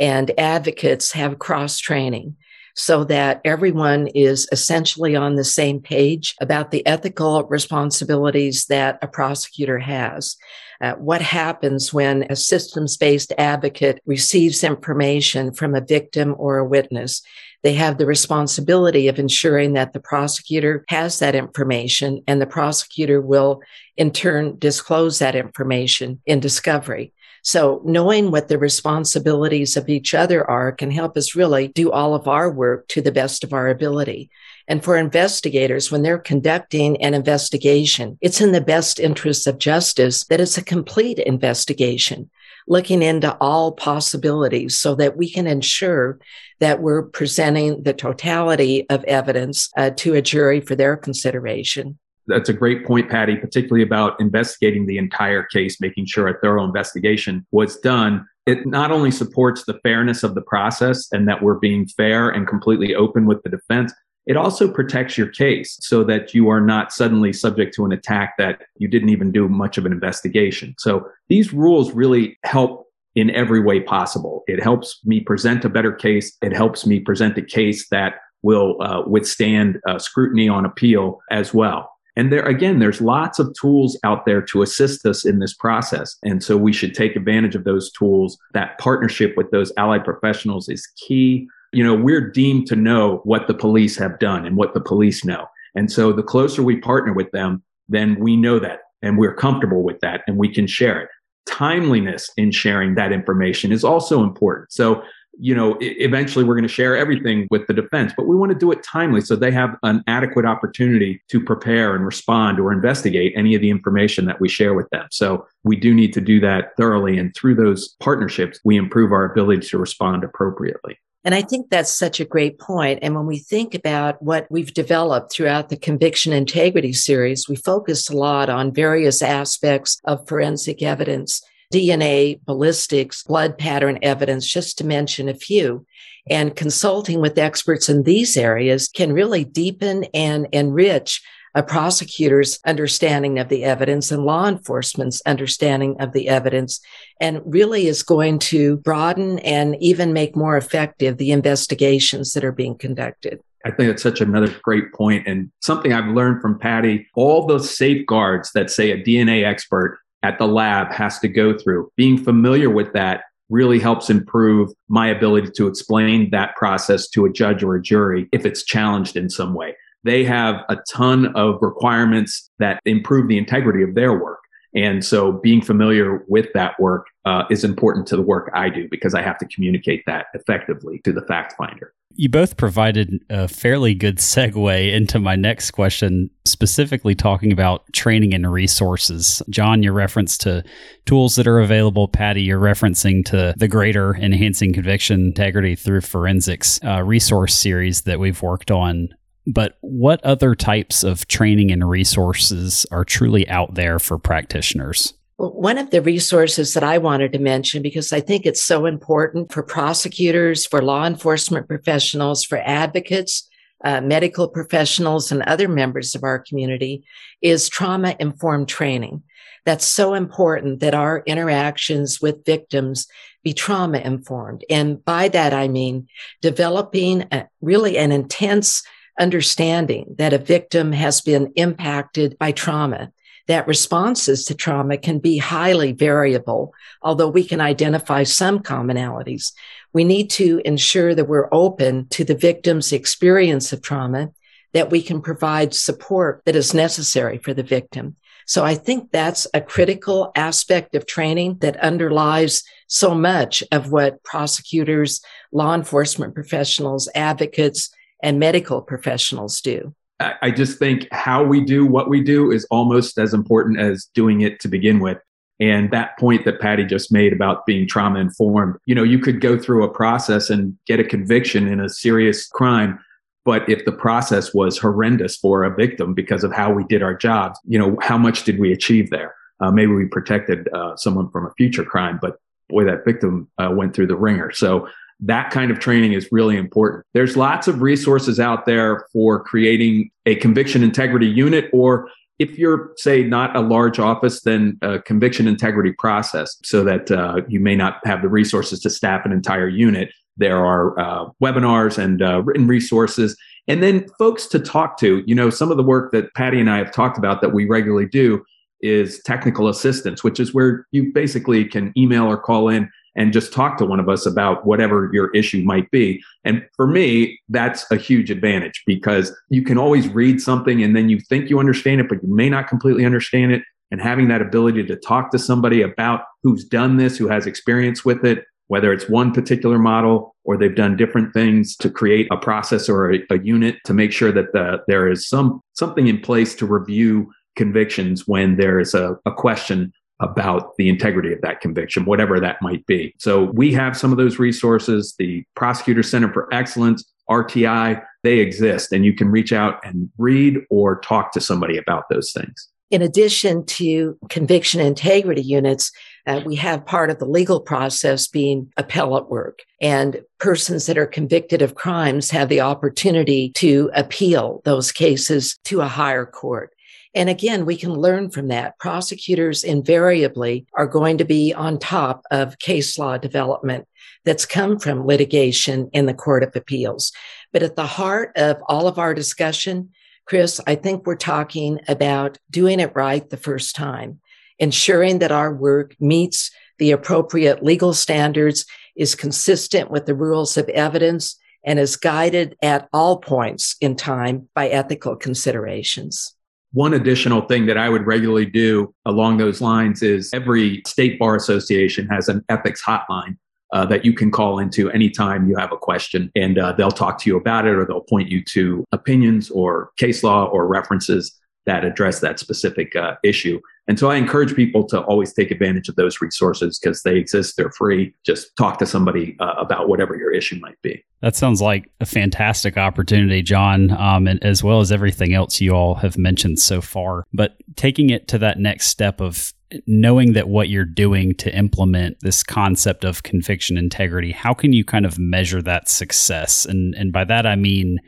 and 0.00 0.30
advocates 0.38 1.12
have 1.12 1.38
cross 1.38 1.78
training 1.78 2.36
so 2.74 3.04
that 3.04 3.40
everyone 3.44 4.08
is 4.08 4.48
essentially 4.52 5.14
on 5.14 5.36
the 5.36 5.44
same 5.44 5.80
page 5.80 6.34
about 6.40 6.70
the 6.70 6.84
ethical 6.86 7.44
responsibilities 7.44 8.66
that 8.66 8.98
a 9.00 9.06
prosecutor 9.06 9.78
has. 9.78 10.36
Uh, 10.80 10.94
what 10.94 11.22
happens 11.22 11.94
when 11.94 12.24
a 12.30 12.36
systems 12.36 12.96
based 12.96 13.32
advocate 13.38 14.00
receives 14.06 14.64
information 14.64 15.52
from 15.52 15.74
a 15.74 15.80
victim 15.80 16.34
or 16.36 16.58
a 16.58 16.64
witness? 16.64 17.22
They 17.62 17.74
have 17.74 17.96
the 17.96 18.06
responsibility 18.06 19.08
of 19.08 19.18
ensuring 19.18 19.72
that 19.72 19.92
the 19.92 20.00
prosecutor 20.00 20.84
has 20.88 21.20
that 21.20 21.34
information 21.34 22.22
and 22.26 22.40
the 22.40 22.46
prosecutor 22.46 23.22
will 23.22 23.62
in 23.96 24.10
turn 24.10 24.58
disclose 24.58 25.20
that 25.20 25.34
information 25.34 26.20
in 26.26 26.40
discovery. 26.40 27.14
So 27.46 27.82
knowing 27.84 28.30
what 28.30 28.48
the 28.48 28.56
responsibilities 28.56 29.76
of 29.76 29.90
each 29.90 30.14
other 30.14 30.50
are 30.50 30.72
can 30.72 30.90
help 30.90 31.14
us 31.14 31.34
really 31.34 31.68
do 31.68 31.92
all 31.92 32.14
of 32.14 32.26
our 32.26 32.50
work 32.50 32.88
to 32.88 33.02
the 33.02 33.12
best 33.12 33.44
of 33.44 33.52
our 33.52 33.68
ability. 33.68 34.30
And 34.66 34.82
for 34.82 34.96
investigators, 34.96 35.92
when 35.92 36.00
they're 36.00 36.16
conducting 36.16 37.02
an 37.02 37.12
investigation, 37.12 38.16
it's 38.22 38.40
in 38.40 38.52
the 38.52 38.62
best 38.62 38.98
interests 38.98 39.46
of 39.46 39.58
justice 39.58 40.24
that 40.24 40.40
it's 40.40 40.56
a 40.56 40.64
complete 40.64 41.18
investigation, 41.18 42.30
looking 42.66 43.02
into 43.02 43.36
all 43.42 43.72
possibilities 43.72 44.78
so 44.78 44.94
that 44.94 45.18
we 45.18 45.30
can 45.30 45.46
ensure 45.46 46.18
that 46.60 46.80
we're 46.80 47.02
presenting 47.02 47.82
the 47.82 47.92
totality 47.92 48.88
of 48.88 49.04
evidence 49.04 49.68
uh, 49.76 49.90
to 49.90 50.14
a 50.14 50.22
jury 50.22 50.62
for 50.62 50.74
their 50.76 50.96
consideration 50.96 51.98
that's 52.26 52.48
a 52.48 52.54
great 52.54 52.86
point, 52.86 53.10
Patti, 53.10 53.36
particularly 53.36 53.82
about 53.82 54.20
investigating 54.20 54.86
the 54.86 54.98
entire 54.98 55.42
case, 55.42 55.80
making 55.80 56.06
sure 56.06 56.28
a 56.28 56.38
thorough 56.40 56.64
investigation 56.64 57.46
was 57.50 57.78
done. 57.80 58.26
It 58.46 58.66
not 58.66 58.90
only 58.90 59.10
supports 59.10 59.64
the 59.64 59.78
fairness 59.82 60.22
of 60.22 60.34
the 60.34 60.42
process 60.42 61.08
and 61.12 61.28
that 61.28 61.42
we're 61.42 61.58
being 61.58 61.86
fair 61.86 62.28
and 62.28 62.46
completely 62.46 62.94
open 62.94 63.26
with 63.26 63.42
the 63.42 63.50
defense, 63.50 63.92
it 64.26 64.36
also 64.36 64.70
protects 64.70 65.18
your 65.18 65.26
case 65.26 65.76
so 65.80 66.02
that 66.04 66.32
you 66.32 66.48
are 66.48 66.60
not 66.60 66.92
suddenly 66.92 67.32
subject 67.32 67.74
to 67.74 67.84
an 67.84 67.92
attack 67.92 68.34
that 68.38 68.62
you 68.76 68.88
didn't 68.88 69.10
even 69.10 69.30
do 69.30 69.48
much 69.48 69.76
of 69.76 69.84
an 69.84 69.92
investigation. 69.92 70.74
So 70.78 71.06
these 71.28 71.52
rules 71.52 71.92
really 71.92 72.38
help 72.42 72.86
in 73.14 73.30
every 73.30 73.60
way 73.60 73.80
possible. 73.80 74.42
It 74.46 74.62
helps 74.62 75.00
me 75.04 75.20
present 75.20 75.64
a 75.64 75.68
better 75.68 75.92
case. 75.92 76.36
It 76.42 76.52
helps 76.52 76.86
me 76.86 77.00
present 77.00 77.38
a 77.38 77.42
case 77.42 77.88
that 77.90 78.14
will 78.42 78.80
uh, 78.82 79.02
withstand 79.06 79.80
uh, 79.86 79.98
scrutiny 79.98 80.48
on 80.48 80.64
appeal 80.64 81.20
as 81.30 81.54
well. 81.54 81.93
And 82.16 82.32
there, 82.32 82.44
again, 82.44 82.78
there's 82.78 83.00
lots 83.00 83.38
of 83.38 83.54
tools 83.60 83.98
out 84.04 84.24
there 84.24 84.40
to 84.42 84.62
assist 84.62 85.04
us 85.04 85.24
in 85.24 85.40
this 85.40 85.54
process. 85.54 86.16
And 86.22 86.42
so 86.42 86.56
we 86.56 86.72
should 86.72 86.94
take 86.94 87.16
advantage 87.16 87.54
of 87.54 87.64
those 87.64 87.90
tools. 87.92 88.38
That 88.52 88.78
partnership 88.78 89.36
with 89.36 89.50
those 89.50 89.72
allied 89.76 90.04
professionals 90.04 90.68
is 90.68 90.86
key. 90.96 91.48
You 91.72 91.82
know, 91.82 91.94
we're 91.94 92.30
deemed 92.30 92.68
to 92.68 92.76
know 92.76 93.20
what 93.24 93.48
the 93.48 93.54
police 93.54 93.96
have 93.98 94.18
done 94.20 94.46
and 94.46 94.56
what 94.56 94.74
the 94.74 94.80
police 94.80 95.24
know. 95.24 95.46
And 95.74 95.90
so 95.90 96.12
the 96.12 96.22
closer 96.22 96.62
we 96.62 96.76
partner 96.76 97.12
with 97.12 97.30
them, 97.32 97.62
then 97.88 98.16
we 98.20 98.36
know 98.36 98.58
that 98.60 98.80
and 99.02 99.18
we're 99.18 99.34
comfortable 99.34 99.82
with 99.82 99.98
that 100.00 100.22
and 100.26 100.36
we 100.36 100.48
can 100.48 100.66
share 100.66 101.00
it. 101.00 101.08
Timeliness 101.46 102.30
in 102.36 102.52
sharing 102.52 102.94
that 102.94 103.12
information 103.12 103.72
is 103.72 103.84
also 103.84 104.22
important. 104.22 104.72
So 104.72 105.02
you 105.38 105.54
know, 105.54 105.76
eventually 105.80 106.44
we're 106.44 106.54
going 106.54 106.62
to 106.62 106.68
share 106.68 106.96
everything 106.96 107.48
with 107.50 107.66
the 107.66 107.74
defense, 107.74 108.12
but 108.16 108.26
we 108.26 108.36
want 108.36 108.52
to 108.52 108.58
do 108.58 108.70
it 108.72 108.82
timely 108.82 109.20
so 109.20 109.36
they 109.36 109.50
have 109.50 109.76
an 109.82 110.02
adequate 110.06 110.44
opportunity 110.44 111.22
to 111.28 111.42
prepare 111.42 111.94
and 111.94 112.06
respond 112.06 112.60
or 112.60 112.72
investigate 112.72 113.32
any 113.36 113.54
of 113.54 113.60
the 113.60 113.70
information 113.70 114.24
that 114.26 114.40
we 114.40 114.48
share 114.48 114.74
with 114.74 114.88
them. 114.90 115.06
So 115.10 115.46
we 115.64 115.76
do 115.76 115.94
need 115.94 116.12
to 116.14 116.20
do 116.20 116.40
that 116.40 116.76
thoroughly. 116.76 117.18
And 117.18 117.34
through 117.34 117.56
those 117.56 117.94
partnerships, 118.00 118.60
we 118.64 118.76
improve 118.76 119.12
our 119.12 119.24
ability 119.24 119.66
to 119.68 119.78
respond 119.78 120.24
appropriately. 120.24 120.98
And 121.24 121.34
I 121.34 121.40
think 121.40 121.70
that's 121.70 121.92
such 121.92 122.20
a 122.20 122.26
great 122.26 122.58
point. 122.58 122.98
And 123.00 123.14
when 123.14 123.24
we 123.24 123.38
think 123.38 123.74
about 123.74 124.22
what 124.22 124.46
we've 124.50 124.74
developed 124.74 125.32
throughout 125.32 125.70
the 125.70 125.76
Conviction 125.76 126.34
Integrity 126.34 126.92
series, 126.92 127.48
we 127.48 127.56
focus 127.56 128.10
a 128.10 128.16
lot 128.16 128.50
on 128.50 128.74
various 128.74 129.22
aspects 129.22 130.00
of 130.04 130.28
forensic 130.28 130.82
evidence 130.82 131.42
DNA, 131.72 132.40
ballistics, 132.44 133.22
blood 133.22 133.58
pattern 133.58 133.98
evidence, 134.02 134.46
just 134.46 134.78
to 134.78 134.84
mention 134.84 135.28
a 135.28 135.34
few. 135.34 135.86
And 136.28 136.56
consulting 136.56 137.20
with 137.20 137.38
experts 137.38 137.88
in 137.88 138.04
these 138.04 138.36
areas 138.36 138.88
can 138.88 139.12
really 139.12 139.44
deepen 139.44 140.04
and 140.14 140.48
enrich 140.52 141.22
a 141.54 141.62
prosecutor's 141.62 142.58
understanding 142.66 143.38
of 143.38 143.48
the 143.48 143.64
evidence 143.64 144.10
and 144.10 144.24
law 144.24 144.48
enforcement's 144.48 145.22
understanding 145.24 145.96
of 146.00 146.12
the 146.12 146.28
evidence 146.28 146.80
and 147.20 147.40
really 147.44 147.86
is 147.86 148.02
going 148.02 148.40
to 148.40 148.78
broaden 148.78 149.38
and 149.40 149.76
even 149.80 150.12
make 150.12 150.34
more 150.34 150.56
effective 150.56 151.16
the 151.16 151.30
investigations 151.30 152.32
that 152.32 152.44
are 152.44 152.52
being 152.52 152.76
conducted. 152.76 153.40
I 153.64 153.70
think 153.70 153.88
that's 153.88 154.02
such 154.02 154.20
another 154.20 154.54
great 154.62 154.92
point 154.92 155.26
and 155.26 155.50
something 155.60 155.92
I've 155.92 156.12
learned 156.12 156.42
from 156.42 156.58
Patti. 156.58 157.06
All 157.14 157.46
the 157.46 157.60
safeguards 157.60 158.50
that 158.52 158.70
say 158.70 158.90
a 158.90 159.02
DNA 159.02 159.44
expert 159.44 159.98
at 160.24 160.38
the 160.38 160.46
lab 160.48 160.90
has 160.90 161.18
to 161.20 161.28
go 161.28 161.56
through. 161.56 161.90
Being 161.96 162.16
familiar 162.16 162.70
with 162.70 162.92
that 162.94 163.24
really 163.50 163.78
helps 163.78 164.08
improve 164.08 164.70
my 164.88 165.06
ability 165.06 165.50
to 165.54 165.66
explain 165.66 166.30
that 166.30 166.56
process 166.56 167.06
to 167.10 167.26
a 167.26 167.30
judge 167.30 167.62
or 167.62 167.76
a 167.76 167.82
jury 167.82 168.26
if 168.32 168.46
it's 168.46 168.64
challenged 168.64 169.16
in 169.16 169.28
some 169.28 169.52
way. 169.52 169.76
They 170.02 170.24
have 170.24 170.62
a 170.70 170.78
ton 170.90 171.26
of 171.36 171.58
requirements 171.60 172.50
that 172.58 172.80
improve 172.86 173.28
the 173.28 173.36
integrity 173.36 173.82
of 173.82 173.94
their 173.94 174.18
work. 174.18 174.38
And 174.74 175.04
so 175.04 175.32
being 175.32 175.62
familiar 175.62 176.24
with 176.28 176.52
that 176.54 176.78
work 176.80 177.06
uh, 177.24 177.44
is 177.50 177.64
important 177.64 178.06
to 178.08 178.16
the 178.16 178.22
work 178.22 178.50
I 178.54 178.68
do 178.68 178.88
because 178.90 179.14
I 179.14 179.22
have 179.22 179.38
to 179.38 179.46
communicate 179.46 180.02
that 180.06 180.26
effectively 180.34 181.00
to 181.04 181.12
the 181.12 181.22
fact 181.22 181.54
finder. 181.56 181.92
You 182.16 182.28
both 182.28 182.56
provided 182.56 183.24
a 183.28 183.48
fairly 183.48 183.94
good 183.94 184.18
segue 184.18 184.92
into 184.92 185.18
my 185.18 185.34
next 185.34 185.72
question, 185.72 186.30
specifically 186.44 187.14
talking 187.14 187.52
about 187.52 187.92
training 187.92 188.34
and 188.34 188.50
resources. 188.52 189.42
John, 189.50 189.82
your 189.82 189.94
reference 189.94 190.38
to 190.38 190.62
tools 191.06 191.34
that 191.36 191.48
are 191.48 191.58
available. 191.58 192.06
Patti, 192.06 192.42
you're 192.42 192.60
referencing 192.60 193.24
to 193.26 193.54
the 193.56 193.66
greater 193.66 194.14
enhancing 194.14 194.72
conviction 194.72 195.26
integrity 195.26 195.74
through 195.74 196.02
forensics 196.02 196.78
uh, 196.84 197.02
resource 197.02 197.56
series 197.56 198.02
that 198.02 198.20
we've 198.20 198.42
worked 198.42 198.70
on 198.70 199.08
but 199.46 199.76
what 199.80 200.24
other 200.24 200.54
types 200.54 201.04
of 201.04 201.28
training 201.28 201.70
and 201.70 201.88
resources 201.88 202.86
are 202.90 203.04
truly 203.04 203.48
out 203.48 203.74
there 203.74 203.98
for 203.98 204.18
practitioners? 204.18 205.14
One 205.36 205.78
of 205.78 205.90
the 205.90 206.00
resources 206.00 206.74
that 206.74 206.84
I 206.84 206.98
wanted 206.98 207.32
to 207.32 207.38
mention, 207.38 207.82
because 207.82 208.12
I 208.12 208.20
think 208.20 208.46
it's 208.46 208.62
so 208.62 208.86
important 208.86 209.52
for 209.52 209.62
prosecutors, 209.62 210.64
for 210.64 210.80
law 210.80 211.06
enforcement 211.06 211.66
professionals, 211.66 212.44
for 212.44 212.58
advocates, 212.58 213.48
uh, 213.84 214.00
medical 214.00 214.48
professionals, 214.48 215.32
and 215.32 215.42
other 215.42 215.68
members 215.68 216.14
of 216.14 216.22
our 216.22 216.38
community, 216.38 217.04
is 217.42 217.68
trauma 217.68 218.16
informed 218.20 218.68
training. 218.68 219.22
That's 219.66 219.84
so 219.84 220.14
important 220.14 220.80
that 220.80 220.94
our 220.94 221.22
interactions 221.26 222.20
with 222.20 222.44
victims 222.44 223.06
be 223.42 223.52
trauma 223.52 223.98
informed. 223.98 224.64
And 224.70 225.04
by 225.04 225.28
that, 225.28 225.52
I 225.52 225.68
mean 225.68 226.06
developing 226.42 227.26
a, 227.32 227.48
really 227.60 227.98
an 227.98 228.12
intense 228.12 228.82
understanding 229.18 230.14
that 230.18 230.32
a 230.32 230.38
victim 230.38 230.92
has 230.92 231.20
been 231.20 231.52
impacted 231.56 232.38
by 232.38 232.52
trauma, 232.52 233.12
that 233.46 233.68
responses 233.68 234.44
to 234.46 234.54
trauma 234.54 234.96
can 234.96 235.18
be 235.18 235.36
highly 235.36 235.92
variable, 235.92 236.72
although 237.02 237.28
we 237.28 237.44
can 237.44 237.60
identify 237.60 238.22
some 238.22 238.60
commonalities. 238.60 239.52
We 239.92 240.04
need 240.04 240.30
to 240.30 240.62
ensure 240.64 241.14
that 241.14 241.28
we're 241.28 241.48
open 241.52 242.08
to 242.08 242.24
the 242.24 242.34
victim's 242.34 242.92
experience 242.92 243.72
of 243.72 243.82
trauma, 243.82 244.30
that 244.72 244.90
we 244.90 245.02
can 245.02 245.20
provide 245.20 245.74
support 245.74 246.42
that 246.46 246.56
is 246.56 246.74
necessary 246.74 247.38
for 247.38 247.52
the 247.52 247.62
victim. 247.62 248.16
So 248.46 248.64
I 248.64 248.74
think 248.74 249.10
that's 249.10 249.46
a 249.54 249.60
critical 249.60 250.30
aspect 250.34 250.94
of 250.94 251.06
training 251.06 251.58
that 251.60 251.78
underlies 251.78 252.62
so 252.88 253.14
much 253.14 253.62
of 253.72 253.90
what 253.90 254.22
prosecutors, 254.22 255.22
law 255.52 255.74
enforcement 255.74 256.34
professionals, 256.34 257.08
advocates, 257.14 257.90
and 258.24 258.40
medical 258.40 258.82
professionals 258.82 259.60
do. 259.60 259.94
I 260.20 260.50
just 260.50 260.78
think 260.78 261.06
how 261.12 261.44
we 261.44 261.60
do 261.60 261.84
what 261.84 262.08
we 262.08 262.22
do 262.22 262.50
is 262.50 262.66
almost 262.70 263.18
as 263.18 263.34
important 263.34 263.78
as 263.78 264.08
doing 264.14 264.40
it 264.40 264.60
to 264.60 264.68
begin 264.68 265.00
with. 265.00 265.18
And 265.60 265.90
that 265.90 266.18
point 266.18 266.44
that 266.46 266.60
Patti 266.60 266.84
just 266.84 267.12
made 267.12 267.32
about 267.32 267.66
being 267.66 267.86
trauma 267.86 268.20
informed, 268.20 268.76
you 268.86 268.94
know, 268.94 269.02
you 269.02 269.18
could 269.18 269.40
go 269.40 269.58
through 269.58 269.84
a 269.84 269.88
process 269.88 270.50
and 270.50 270.76
get 270.86 271.00
a 271.00 271.04
conviction 271.04 271.68
in 271.68 271.80
a 271.80 271.88
serious 271.88 272.46
crime. 272.46 272.98
But 273.44 273.68
if 273.68 273.84
the 273.84 273.92
process 273.92 274.54
was 274.54 274.78
horrendous 274.78 275.36
for 275.36 275.64
a 275.64 275.74
victim 275.74 276.14
because 276.14 276.44
of 276.44 276.52
how 276.52 276.72
we 276.72 276.84
did 276.84 277.02
our 277.02 277.14
jobs, 277.14 277.58
you 277.64 277.78
know, 277.78 277.96
how 278.00 278.16
much 278.16 278.44
did 278.44 278.58
we 278.58 278.72
achieve 278.72 279.10
there? 279.10 279.34
Uh, 279.60 279.70
maybe 279.70 279.92
we 279.92 280.06
protected 280.06 280.68
uh, 280.72 280.96
someone 280.96 281.30
from 281.30 281.46
a 281.46 281.52
future 281.54 281.84
crime, 281.84 282.18
but 282.22 282.38
boy, 282.68 282.84
that 282.84 283.04
victim 283.04 283.50
uh, 283.58 283.70
went 283.70 283.94
through 283.94 284.06
the 284.06 284.16
ringer. 284.16 284.50
So 284.52 284.88
that 285.20 285.50
kind 285.50 285.70
of 285.70 285.78
training 285.78 286.12
is 286.12 286.28
really 286.30 286.56
important. 286.56 287.04
There's 287.14 287.36
lots 287.36 287.68
of 287.68 287.82
resources 287.82 288.40
out 288.40 288.66
there 288.66 289.06
for 289.12 289.42
creating 289.42 290.10
a 290.26 290.34
conviction 290.36 290.82
integrity 290.82 291.26
unit, 291.26 291.70
or 291.72 292.08
if 292.38 292.58
you're, 292.58 292.92
say, 292.96 293.22
not 293.22 293.54
a 293.54 293.60
large 293.60 293.98
office, 293.98 294.42
then 294.42 294.76
a 294.82 294.98
conviction 294.98 295.46
integrity 295.46 295.92
process 295.92 296.56
so 296.64 296.82
that 296.84 297.10
uh, 297.10 297.42
you 297.48 297.60
may 297.60 297.76
not 297.76 298.00
have 298.04 298.22
the 298.22 298.28
resources 298.28 298.80
to 298.80 298.90
staff 298.90 299.24
an 299.24 299.32
entire 299.32 299.68
unit. 299.68 300.10
There 300.36 300.64
are 300.64 300.98
uh, 300.98 301.26
webinars 301.42 301.96
and 301.96 302.20
uh, 302.20 302.42
written 302.42 302.66
resources. 302.66 303.36
And 303.68 303.82
then 303.82 304.06
folks 304.18 304.46
to 304.48 304.58
talk 304.58 304.98
to. 304.98 305.22
You 305.26 305.34
know, 305.34 305.48
some 305.48 305.70
of 305.70 305.76
the 305.76 305.82
work 305.82 306.12
that 306.12 306.34
Patti 306.34 306.58
and 306.58 306.68
I 306.68 306.78
have 306.78 306.92
talked 306.92 307.16
about 307.16 307.40
that 307.40 307.52
we 307.52 307.66
regularly 307.66 308.06
do 308.06 308.44
is 308.80 309.22
technical 309.24 309.68
assistance, 309.68 310.22
which 310.22 310.38
is 310.38 310.52
where 310.52 310.86
you 310.90 311.12
basically 311.12 311.64
can 311.64 311.92
email 311.96 312.24
or 312.24 312.36
call 312.36 312.68
in 312.68 312.90
and 313.16 313.32
just 313.32 313.52
talk 313.52 313.78
to 313.78 313.86
one 313.86 314.00
of 314.00 314.08
us 314.08 314.26
about 314.26 314.66
whatever 314.66 315.10
your 315.12 315.30
issue 315.30 315.62
might 315.62 315.90
be. 315.90 316.22
And 316.44 316.66
for 316.74 316.86
me, 316.86 317.40
that's 317.48 317.88
a 317.90 317.96
huge 317.96 318.30
advantage 318.30 318.82
because 318.86 319.34
you 319.48 319.62
can 319.62 319.78
always 319.78 320.08
read 320.08 320.40
something 320.40 320.82
and 320.82 320.96
then 320.96 321.08
you 321.08 321.20
think 321.20 321.50
you 321.50 321.58
understand 321.58 322.00
it, 322.00 322.08
but 322.08 322.22
you 322.22 322.34
may 322.34 322.48
not 322.48 322.68
completely 322.68 323.04
understand 323.04 323.52
it. 323.52 323.62
And 323.90 324.00
having 324.00 324.28
that 324.28 324.42
ability 324.42 324.84
to 324.84 324.96
talk 324.96 325.30
to 325.30 325.38
somebody 325.38 325.82
about 325.82 326.22
who's 326.42 326.64
done 326.64 326.96
this, 326.96 327.16
who 327.16 327.28
has 327.28 327.46
experience 327.46 328.04
with 328.04 328.24
it, 328.24 328.44
whether 328.68 328.92
it's 328.92 329.08
one 329.08 329.32
particular 329.32 329.78
model 329.78 330.34
or 330.44 330.56
they've 330.56 330.74
done 330.74 330.96
different 330.96 331.32
things 331.32 331.76
to 331.76 331.90
create 331.90 332.26
a 332.30 332.36
process 332.36 332.88
or 332.88 333.12
a, 333.12 333.20
a 333.30 333.38
unit 333.38 333.76
to 333.84 333.94
make 333.94 334.10
sure 334.10 334.32
that 334.32 334.52
the, 334.52 334.82
there 334.88 335.08
is 335.08 335.28
some 335.28 335.60
something 335.74 336.08
in 336.08 336.20
place 336.20 336.54
to 336.56 336.66
review 336.66 337.30
convictions 337.56 338.26
when 338.26 338.56
there 338.56 338.80
is 338.80 338.94
a, 338.94 339.16
a 339.26 339.32
question 339.32 339.92
about 340.24 340.76
the 340.76 340.88
integrity 340.88 341.32
of 341.32 341.40
that 341.42 341.60
conviction, 341.60 342.04
whatever 342.04 342.40
that 342.40 342.60
might 342.62 342.84
be. 342.86 343.14
So 343.18 343.44
we 343.52 343.72
have 343.74 343.96
some 343.96 344.10
of 344.10 344.18
those 344.18 344.38
resources. 344.38 345.14
The 345.18 345.44
Prosecutor 345.54 346.02
Center 346.02 346.32
for 346.32 346.52
Excellence, 346.52 347.04
RTI, 347.30 348.02
they 348.22 348.38
exist, 348.38 348.92
and 348.92 349.04
you 349.04 349.12
can 349.12 349.30
reach 349.30 349.52
out 349.52 349.78
and 349.84 350.10
read 350.18 350.58
or 350.70 351.00
talk 351.00 351.32
to 351.32 351.40
somebody 351.40 351.76
about 351.76 352.04
those 352.10 352.32
things. 352.32 352.68
In 352.90 353.02
addition 353.02 353.64
to 353.66 354.16
conviction 354.28 354.80
integrity 354.80 355.42
units, 355.42 355.90
uh, 356.26 356.40
we 356.44 356.54
have 356.56 356.86
part 356.86 357.10
of 357.10 357.18
the 357.18 357.24
legal 357.24 357.60
process 357.60 358.26
being 358.26 358.70
appellate 358.76 359.28
work. 359.28 359.60
And 359.80 360.22
persons 360.38 360.86
that 360.86 360.98
are 360.98 361.06
convicted 361.06 361.60
of 361.60 361.74
crimes 361.74 362.30
have 362.30 362.48
the 362.48 362.60
opportunity 362.60 363.50
to 363.56 363.90
appeal 363.94 364.60
those 364.64 364.92
cases 364.92 365.58
to 365.64 365.80
a 365.80 365.88
higher 365.88 366.26
court. 366.26 366.73
And 367.14 367.28
again, 367.28 367.64
we 367.64 367.76
can 367.76 367.92
learn 367.92 368.30
from 368.30 368.48
that. 368.48 368.78
Prosecutors 368.78 369.62
invariably 369.62 370.66
are 370.74 370.86
going 370.86 371.18
to 371.18 371.24
be 371.24 371.54
on 371.54 371.78
top 371.78 372.24
of 372.30 372.58
case 372.58 372.98
law 372.98 373.16
development 373.18 373.86
that's 374.24 374.46
come 374.46 374.78
from 374.78 375.06
litigation 375.06 375.90
in 375.92 376.06
the 376.06 376.14
Court 376.14 376.42
of 376.42 376.56
Appeals. 376.56 377.12
But 377.52 377.62
at 377.62 377.76
the 377.76 377.86
heart 377.86 378.32
of 378.36 378.56
all 378.68 378.88
of 378.88 378.98
our 378.98 379.14
discussion, 379.14 379.90
Chris, 380.26 380.60
I 380.66 380.74
think 380.74 381.06
we're 381.06 381.16
talking 381.16 381.80
about 381.86 382.38
doing 382.50 382.80
it 382.80 382.96
right 382.96 383.28
the 383.28 383.36
first 383.36 383.76
time, 383.76 384.20
ensuring 384.58 385.18
that 385.18 385.32
our 385.32 385.54
work 385.54 385.94
meets 386.00 386.50
the 386.78 386.90
appropriate 386.90 387.62
legal 387.62 387.92
standards, 387.94 388.64
is 388.96 389.14
consistent 389.14 389.90
with 389.90 390.06
the 390.06 390.14
rules 390.14 390.56
of 390.56 390.68
evidence, 390.70 391.36
and 391.64 391.78
is 391.78 391.96
guided 391.96 392.56
at 392.62 392.88
all 392.92 393.18
points 393.18 393.76
in 393.80 393.96
time 393.96 394.48
by 394.54 394.68
ethical 394.68 395.16
considerations. 395.16 396.33
One 396.74 396.94
additional 396.94 397.42
thing 397.42 397.66
that 397.66 397.78
I 397.78 397.88
would 397.88 398.04
regularly 398.04 398.46
do 398.46 398.92
along 399.06 399.36
those 399.36 399.60
lines 399.60 400.02
is 400.02 400.34
every 400.34 400.82
state 400.88 401.20
bar 401.20 401.36
association 401.36 402.08
has 402.08 402.28
an 402.28 402.44
ethics 402.48 402.82
hotline 402.82 403.36
uh, 403.72 403.86
that 403.86 404.04
you 404.04 404.12
can 404.12 404.32
call 404.32 404.58
into 404.58 404.90
anytime 404.90 405.48
you 405.48 405.54
have 405.54 405.70
a 405.70 405.76
question 405.76 406.32
and 406.34 406.58
uh, 406.58 406.72
they'll 406.72 406.90
talk 406.90 407.20
to 407.20 407.30
you 407.30 407.36
about 407.36 407.64
it 407.64 407.76
or 407.76 407.86
they'll 407.86 408.00
point 408.00 408.28
you 408.28 408.42
to 408.46 408.84
opinions 408.90 409.50
or 409.50 409.92
case 409.98 410.24
law 410.24 410.46
or 410.46 410.66
references 410.66 411.40
that 411.64 411.84
address 411.84 412.18
that 412.18 412.40
specific 412.40 412.96
uh, 412.96 413.14
issue. 413.22 413.60
And 413.86 413.98
so 413.98 414.10
I 414.10 414.16
encourage 414.16 414.54
people 414.54 414.86
to 414.88 415.02
always 415.02 415.32
take 415.32 415.50
advantage 415.50 415.88
of 415.88 415.96
those 415.96 416.20
resources 416.20 416.78
because 416.78 417.02
they 417.02 417.16
exist, 417.16 417.56
they're 417.56 417.70
free. 417.70 418.14
Just 418.24 418.56
talk 418.56 418.78
to 418.78 418.86
somebody 418.86 419.36
uh, 419.40 419.54
about 419.58 419.88
whatever 419.88 420.16
your 420.16 420.32
issue 420.32 420.58
might 420.60 420.80
be. 420.80 421.04
That 421.20 421.36
sounds 421.36 421.60
like 421.60 421.90
a 422.00 422.06
fantastic 422.06 422.78
opportunity, 422.78 423.42
John, 423.42 423.90
um, 423.92 424.26
and 424.26 424.42
as 424.42 424.62
well 424.62 424.80
as 424.80 424.90
everything 424.90 425.34
else 425.34 425.60
you 425.60 425.72
all 425.72 425.96
have 425.96 426.16
mentioned 426.16 426.58
so 426.58 426.80
far. 426.80 427.24
But 427.32 427.56
taking 427.76 428.10
it 428.10 428.28
to 428.28 428.38
that 428.38 428.58
next 428.58 428.86
step 428.88 429.20
of 429.20 429.52
knowing 429.86 430.34
that 430.34 430.48
what 430.48 430.68
you're 430.68 430.84
doing 430.84 431.34
to 431.34 431.54
implement 431.54 432.18
this 432.20 432.42
concept 432.42 433.04
of 433.04 433.22
conviction 433.22 433.76
integrity, 433.76 434.32
how 434.32 434.54
can 434.54 434.72
you 434.72 434.84
kind 434.84 435.04
of 435.04 435.18
measure 435.18 435.60
that 435.62 435.88
success? 435.88 436.64
And 436.64 436.94
and 436.94 437.12
by 437.12 437.24
that 437.24 437.46
I 437.46 437.56
mean 437.56 437.98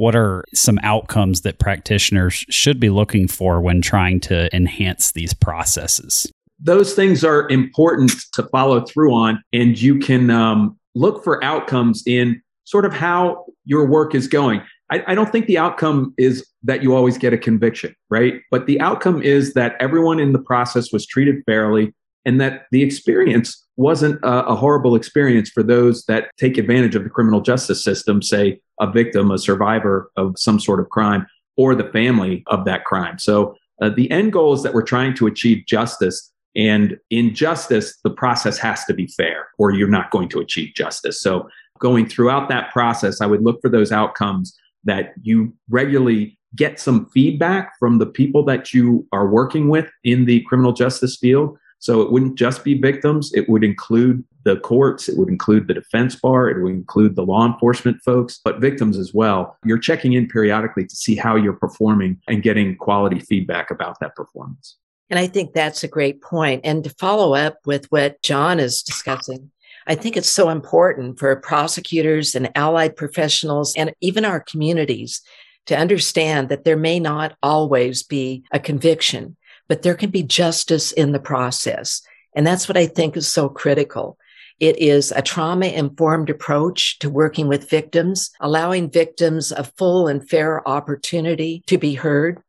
what 0.00 0.16
are 0.16 0.46
some 0.54 0.78
outcomes 0.82 1.42
that 1.42 1.58
practitioners 1.58 2.46
should 2.48 2.80
be 2.80 2.88
looking 2.88 3.28
for 3.28 3.60
when 3.60 3.82
trying 3.82 4.18
to 4.18 4.48
enhance 4.56 5.12
these 5.12 5.34
processes? 5.34 6.26
Those 6.58 6.94
things 6.94 7.22
are 7.22 7.46
important 7.50 8.12
to 8.32 8.44
follow 8.44 8.80
through 8.80 9.12
on, 9.12 9.42
and 9.52 9.78
you 9.78 9.98
can 9.98 10.30
um, 10.30 10.78
look 10.94 11.22
for 11.22 11.44
outcomes 11.44 12.02
in 12.06 12.40
sort 12.64 12.86
of 12.86 12.94
how 12.94 13.44
your 13.66 13.84
work 13.84 14.14
is 14.14 14.26
going. 14.26 14.62
I, 14.90 15.04
I 15.08 15.14
don't 15.14 15.30
think 15.30 15.44
the 15.44 15.58
outcome 15.58 16.14
is 16.16 16.48
that 16.62 16.82
you 16.82 16.96
always 16.96 17.18
get 17.18 17.34
a 17.34 17.38
conviction, 17.38 17.94
right? 18.08 18.40
But 18.50 18.64
the 18.64 18.80
outcome 18.80 19.22
is 19.22 19.52
that 19.52 19.76
everyone 19.80 20.18
in 20.18 20.32
the 20.32 20.38
process 20.38 20.94
was 20.94 21.06
treated 21.06 21.42
fairly 21.44 21.92
and 22.24 22.40
that 22.40 22.62
the 22.70 22.82
experience 22.82 23.66
wasn't 23.80 24.22
a, 24.22 24.46
a, 24.46 24.54
horrible 24.54 24.94
experience 24.94 25.48
for 25.48 25.62
those 25.62 26.04
that 26.04 26.30
take 26.36 26.58
advantage 26.58 26.94
of 26.94 27.02
the 27.02 27.08
criminal 27.08 27.40
justice 27.40 27.82
system, 27.82 28.20
say 28.20 28.60
a 28.78 28.90
victim, 28.90 29.30
a 29.30 29.38
survivor 29.38 30.10
of 30.16 30.34
some 30.36 30.60
sort 30.60 30.80
of 30.80 30.90
crime, 30.90 31.26
or 31.56 31.74
the 31.74 31.90
family 31.90 32.44
of 32.48 32.66
that 32.66 32.84
crime. 32.84 33.18
So 33.18 33.56
uh, 33.80 33.88
the 33.88 34.10
end 34.10 34.34
goal 34.34 34.52
is 34.52 34.62
that 34.62 34.74
we're 34.74 34.82
trying 34.82 35.14
to 35.14 35.26
achieve 35.26 35.64
justice. 35.66 36.30
And 36.54 36.98
in 37.08 37.34
justice, 37.34 37.96
the 38.04 38.10
process 38.10 38.58
has 38.58 38.84
to 38.84 38.92
be 38.92 39.06
fair, 39.06 39.48
or 39.58 39.72
you're 39.72 39.88
not 39.88 40.10
going 40.10 40.28
to 40.30 40.40
achieve 40.40 40.74
justice. 40.74 41.20
So 41.20 41.48
going 41.78 42.06
throughout 42.06 42.50
that 42.50 42.70
process, 42.72 43.22
I 43.22 43.26
would 43.26 43.42
look 43.42 43.60
for 43.62 43.70
those 43.70 43.92
outcomes 43.92 44.54
that 44.84 45.14
you 45.22 45.54
regularly 45.70 46.38
get 46.54 46.78
some 46.78 47.06
feedback 47.14 47.72
from 47.78 47.98
the 47.98 48.06
people 48.06 48.44
that 48.44 48.74
you 48.74 49.06
are 49.12 49.28
working 49.28 49.68
with 49.68 49.88
in 50.04 50.26
the 50.26 50.42
criminal 50.42 50.72
justice 50.72 51.16
field 51.16 51.56
so 51.80 52.02
it 52.02 52.12
wouldn't 52.12 52.36
just 52.36 52.62
be 52.62 52.74
victims, 52.74 53.32
it 53.34 53.48
would 53.48 53.64
include 53.64 54.22
the 54.44 54.58
courts, 54.58 55.08
it 55.08 55.16
would 55.16 55.28
include 55.28 55.66
the 55.66 55.74
defense 55.74 56.14
bar, 56.14 56.48
it 56.48 56.62
would 56.62 56.72
include 56.72 57.16
the 57.16 57.24
law 57.24 57.46
enforcement 57.46 58.00
folks, 58.02 58.38
but 58.44 58.60
victims 58.60 58.98
as 58.98 59.12
well. 59.14 59.56
You're 59.64 59.78
checking 59.78 60.12
in 60.12 60.28
periodically 60.28 60.86
to 60.86 60.94
see 60.94 61.16
how 61.16 61.36
you're 61.36 61.54
performing 61.54 62.20
and 62.28 62.42
getting 62.42 62.76
quality 62.76 63.18
feedback 63.18 63.70
about 63.70 63.98
that 64.00 64.14
performance. 64.14 64.76
And 65.08 65.18
I 65.18 65.26
think 65.26 65.52
that's 65.52 65.82
a 65.82 65.88
great 65.88 66.22
point. 66.22 66.60
And 66.64 66.84
to 66.84 66.90
follow 66.90 67.34
up 67.34 67.58
with 67.64 67.86
what 67.90 68.20
John 68.22 68.60
is 68.60 68.82
discussing, 68.82 69.50
I 69.86 69.94
think 69.94 70.16
it's 70.16 70.28
so 70.28 70.50
important 70.50 71.18
for 71.18 71.34
prosecutors 71.36 72.34
and 72.34 72.52
allied 72.54 72.94
professionals 72.94 73.74
and 73.76 73.92
even 74.00 74.24
our 74.26 74.40
communities 74.40 75.22
to 75.66 75.76
understand 75.76 76.48
that 76.50 76.64
there 76.64 76.76
may 76.76 77.00
not 77.00 77.36
always 77.42 78.02
be 78.02 78.44
a 78.52 78.60
conviction 78.60 79.36
but 79.70 79.82
there 79.82 79.94
can 79.94 80.10
be 80.10 80.24
justice 80.24 80.90
in 80.90 81.12
the 81.12 81.20
process. 81.20 82.02
And 82.34 82.44
that's 82.44 82.68
what 82.68 82.76
I 82.76 82.88
think 82.88 83.16
is 83.16 83.28
so 83.28 83.48
critical. 83.48 84.18
It 84.58 84.76
is 84.78 85.12
a 85.12 85.22
trauma 85.22 85.66
informed 85.66 86.28
approach 86.28 86.98
to 86.98 87.08
working 87.08 87.46
with 87.46 87.70
victims, 87.70 88.32
allowing 88.40 88.90
victims 88.90 89.52
a 89.52 89.62
full 89.62 90.08
and 90.08 90.28
fair 90.28 90.66
opportunity 90.68 91.62
to 91.68 91.78
be 91.78 91.94
heard. 91.94 92.42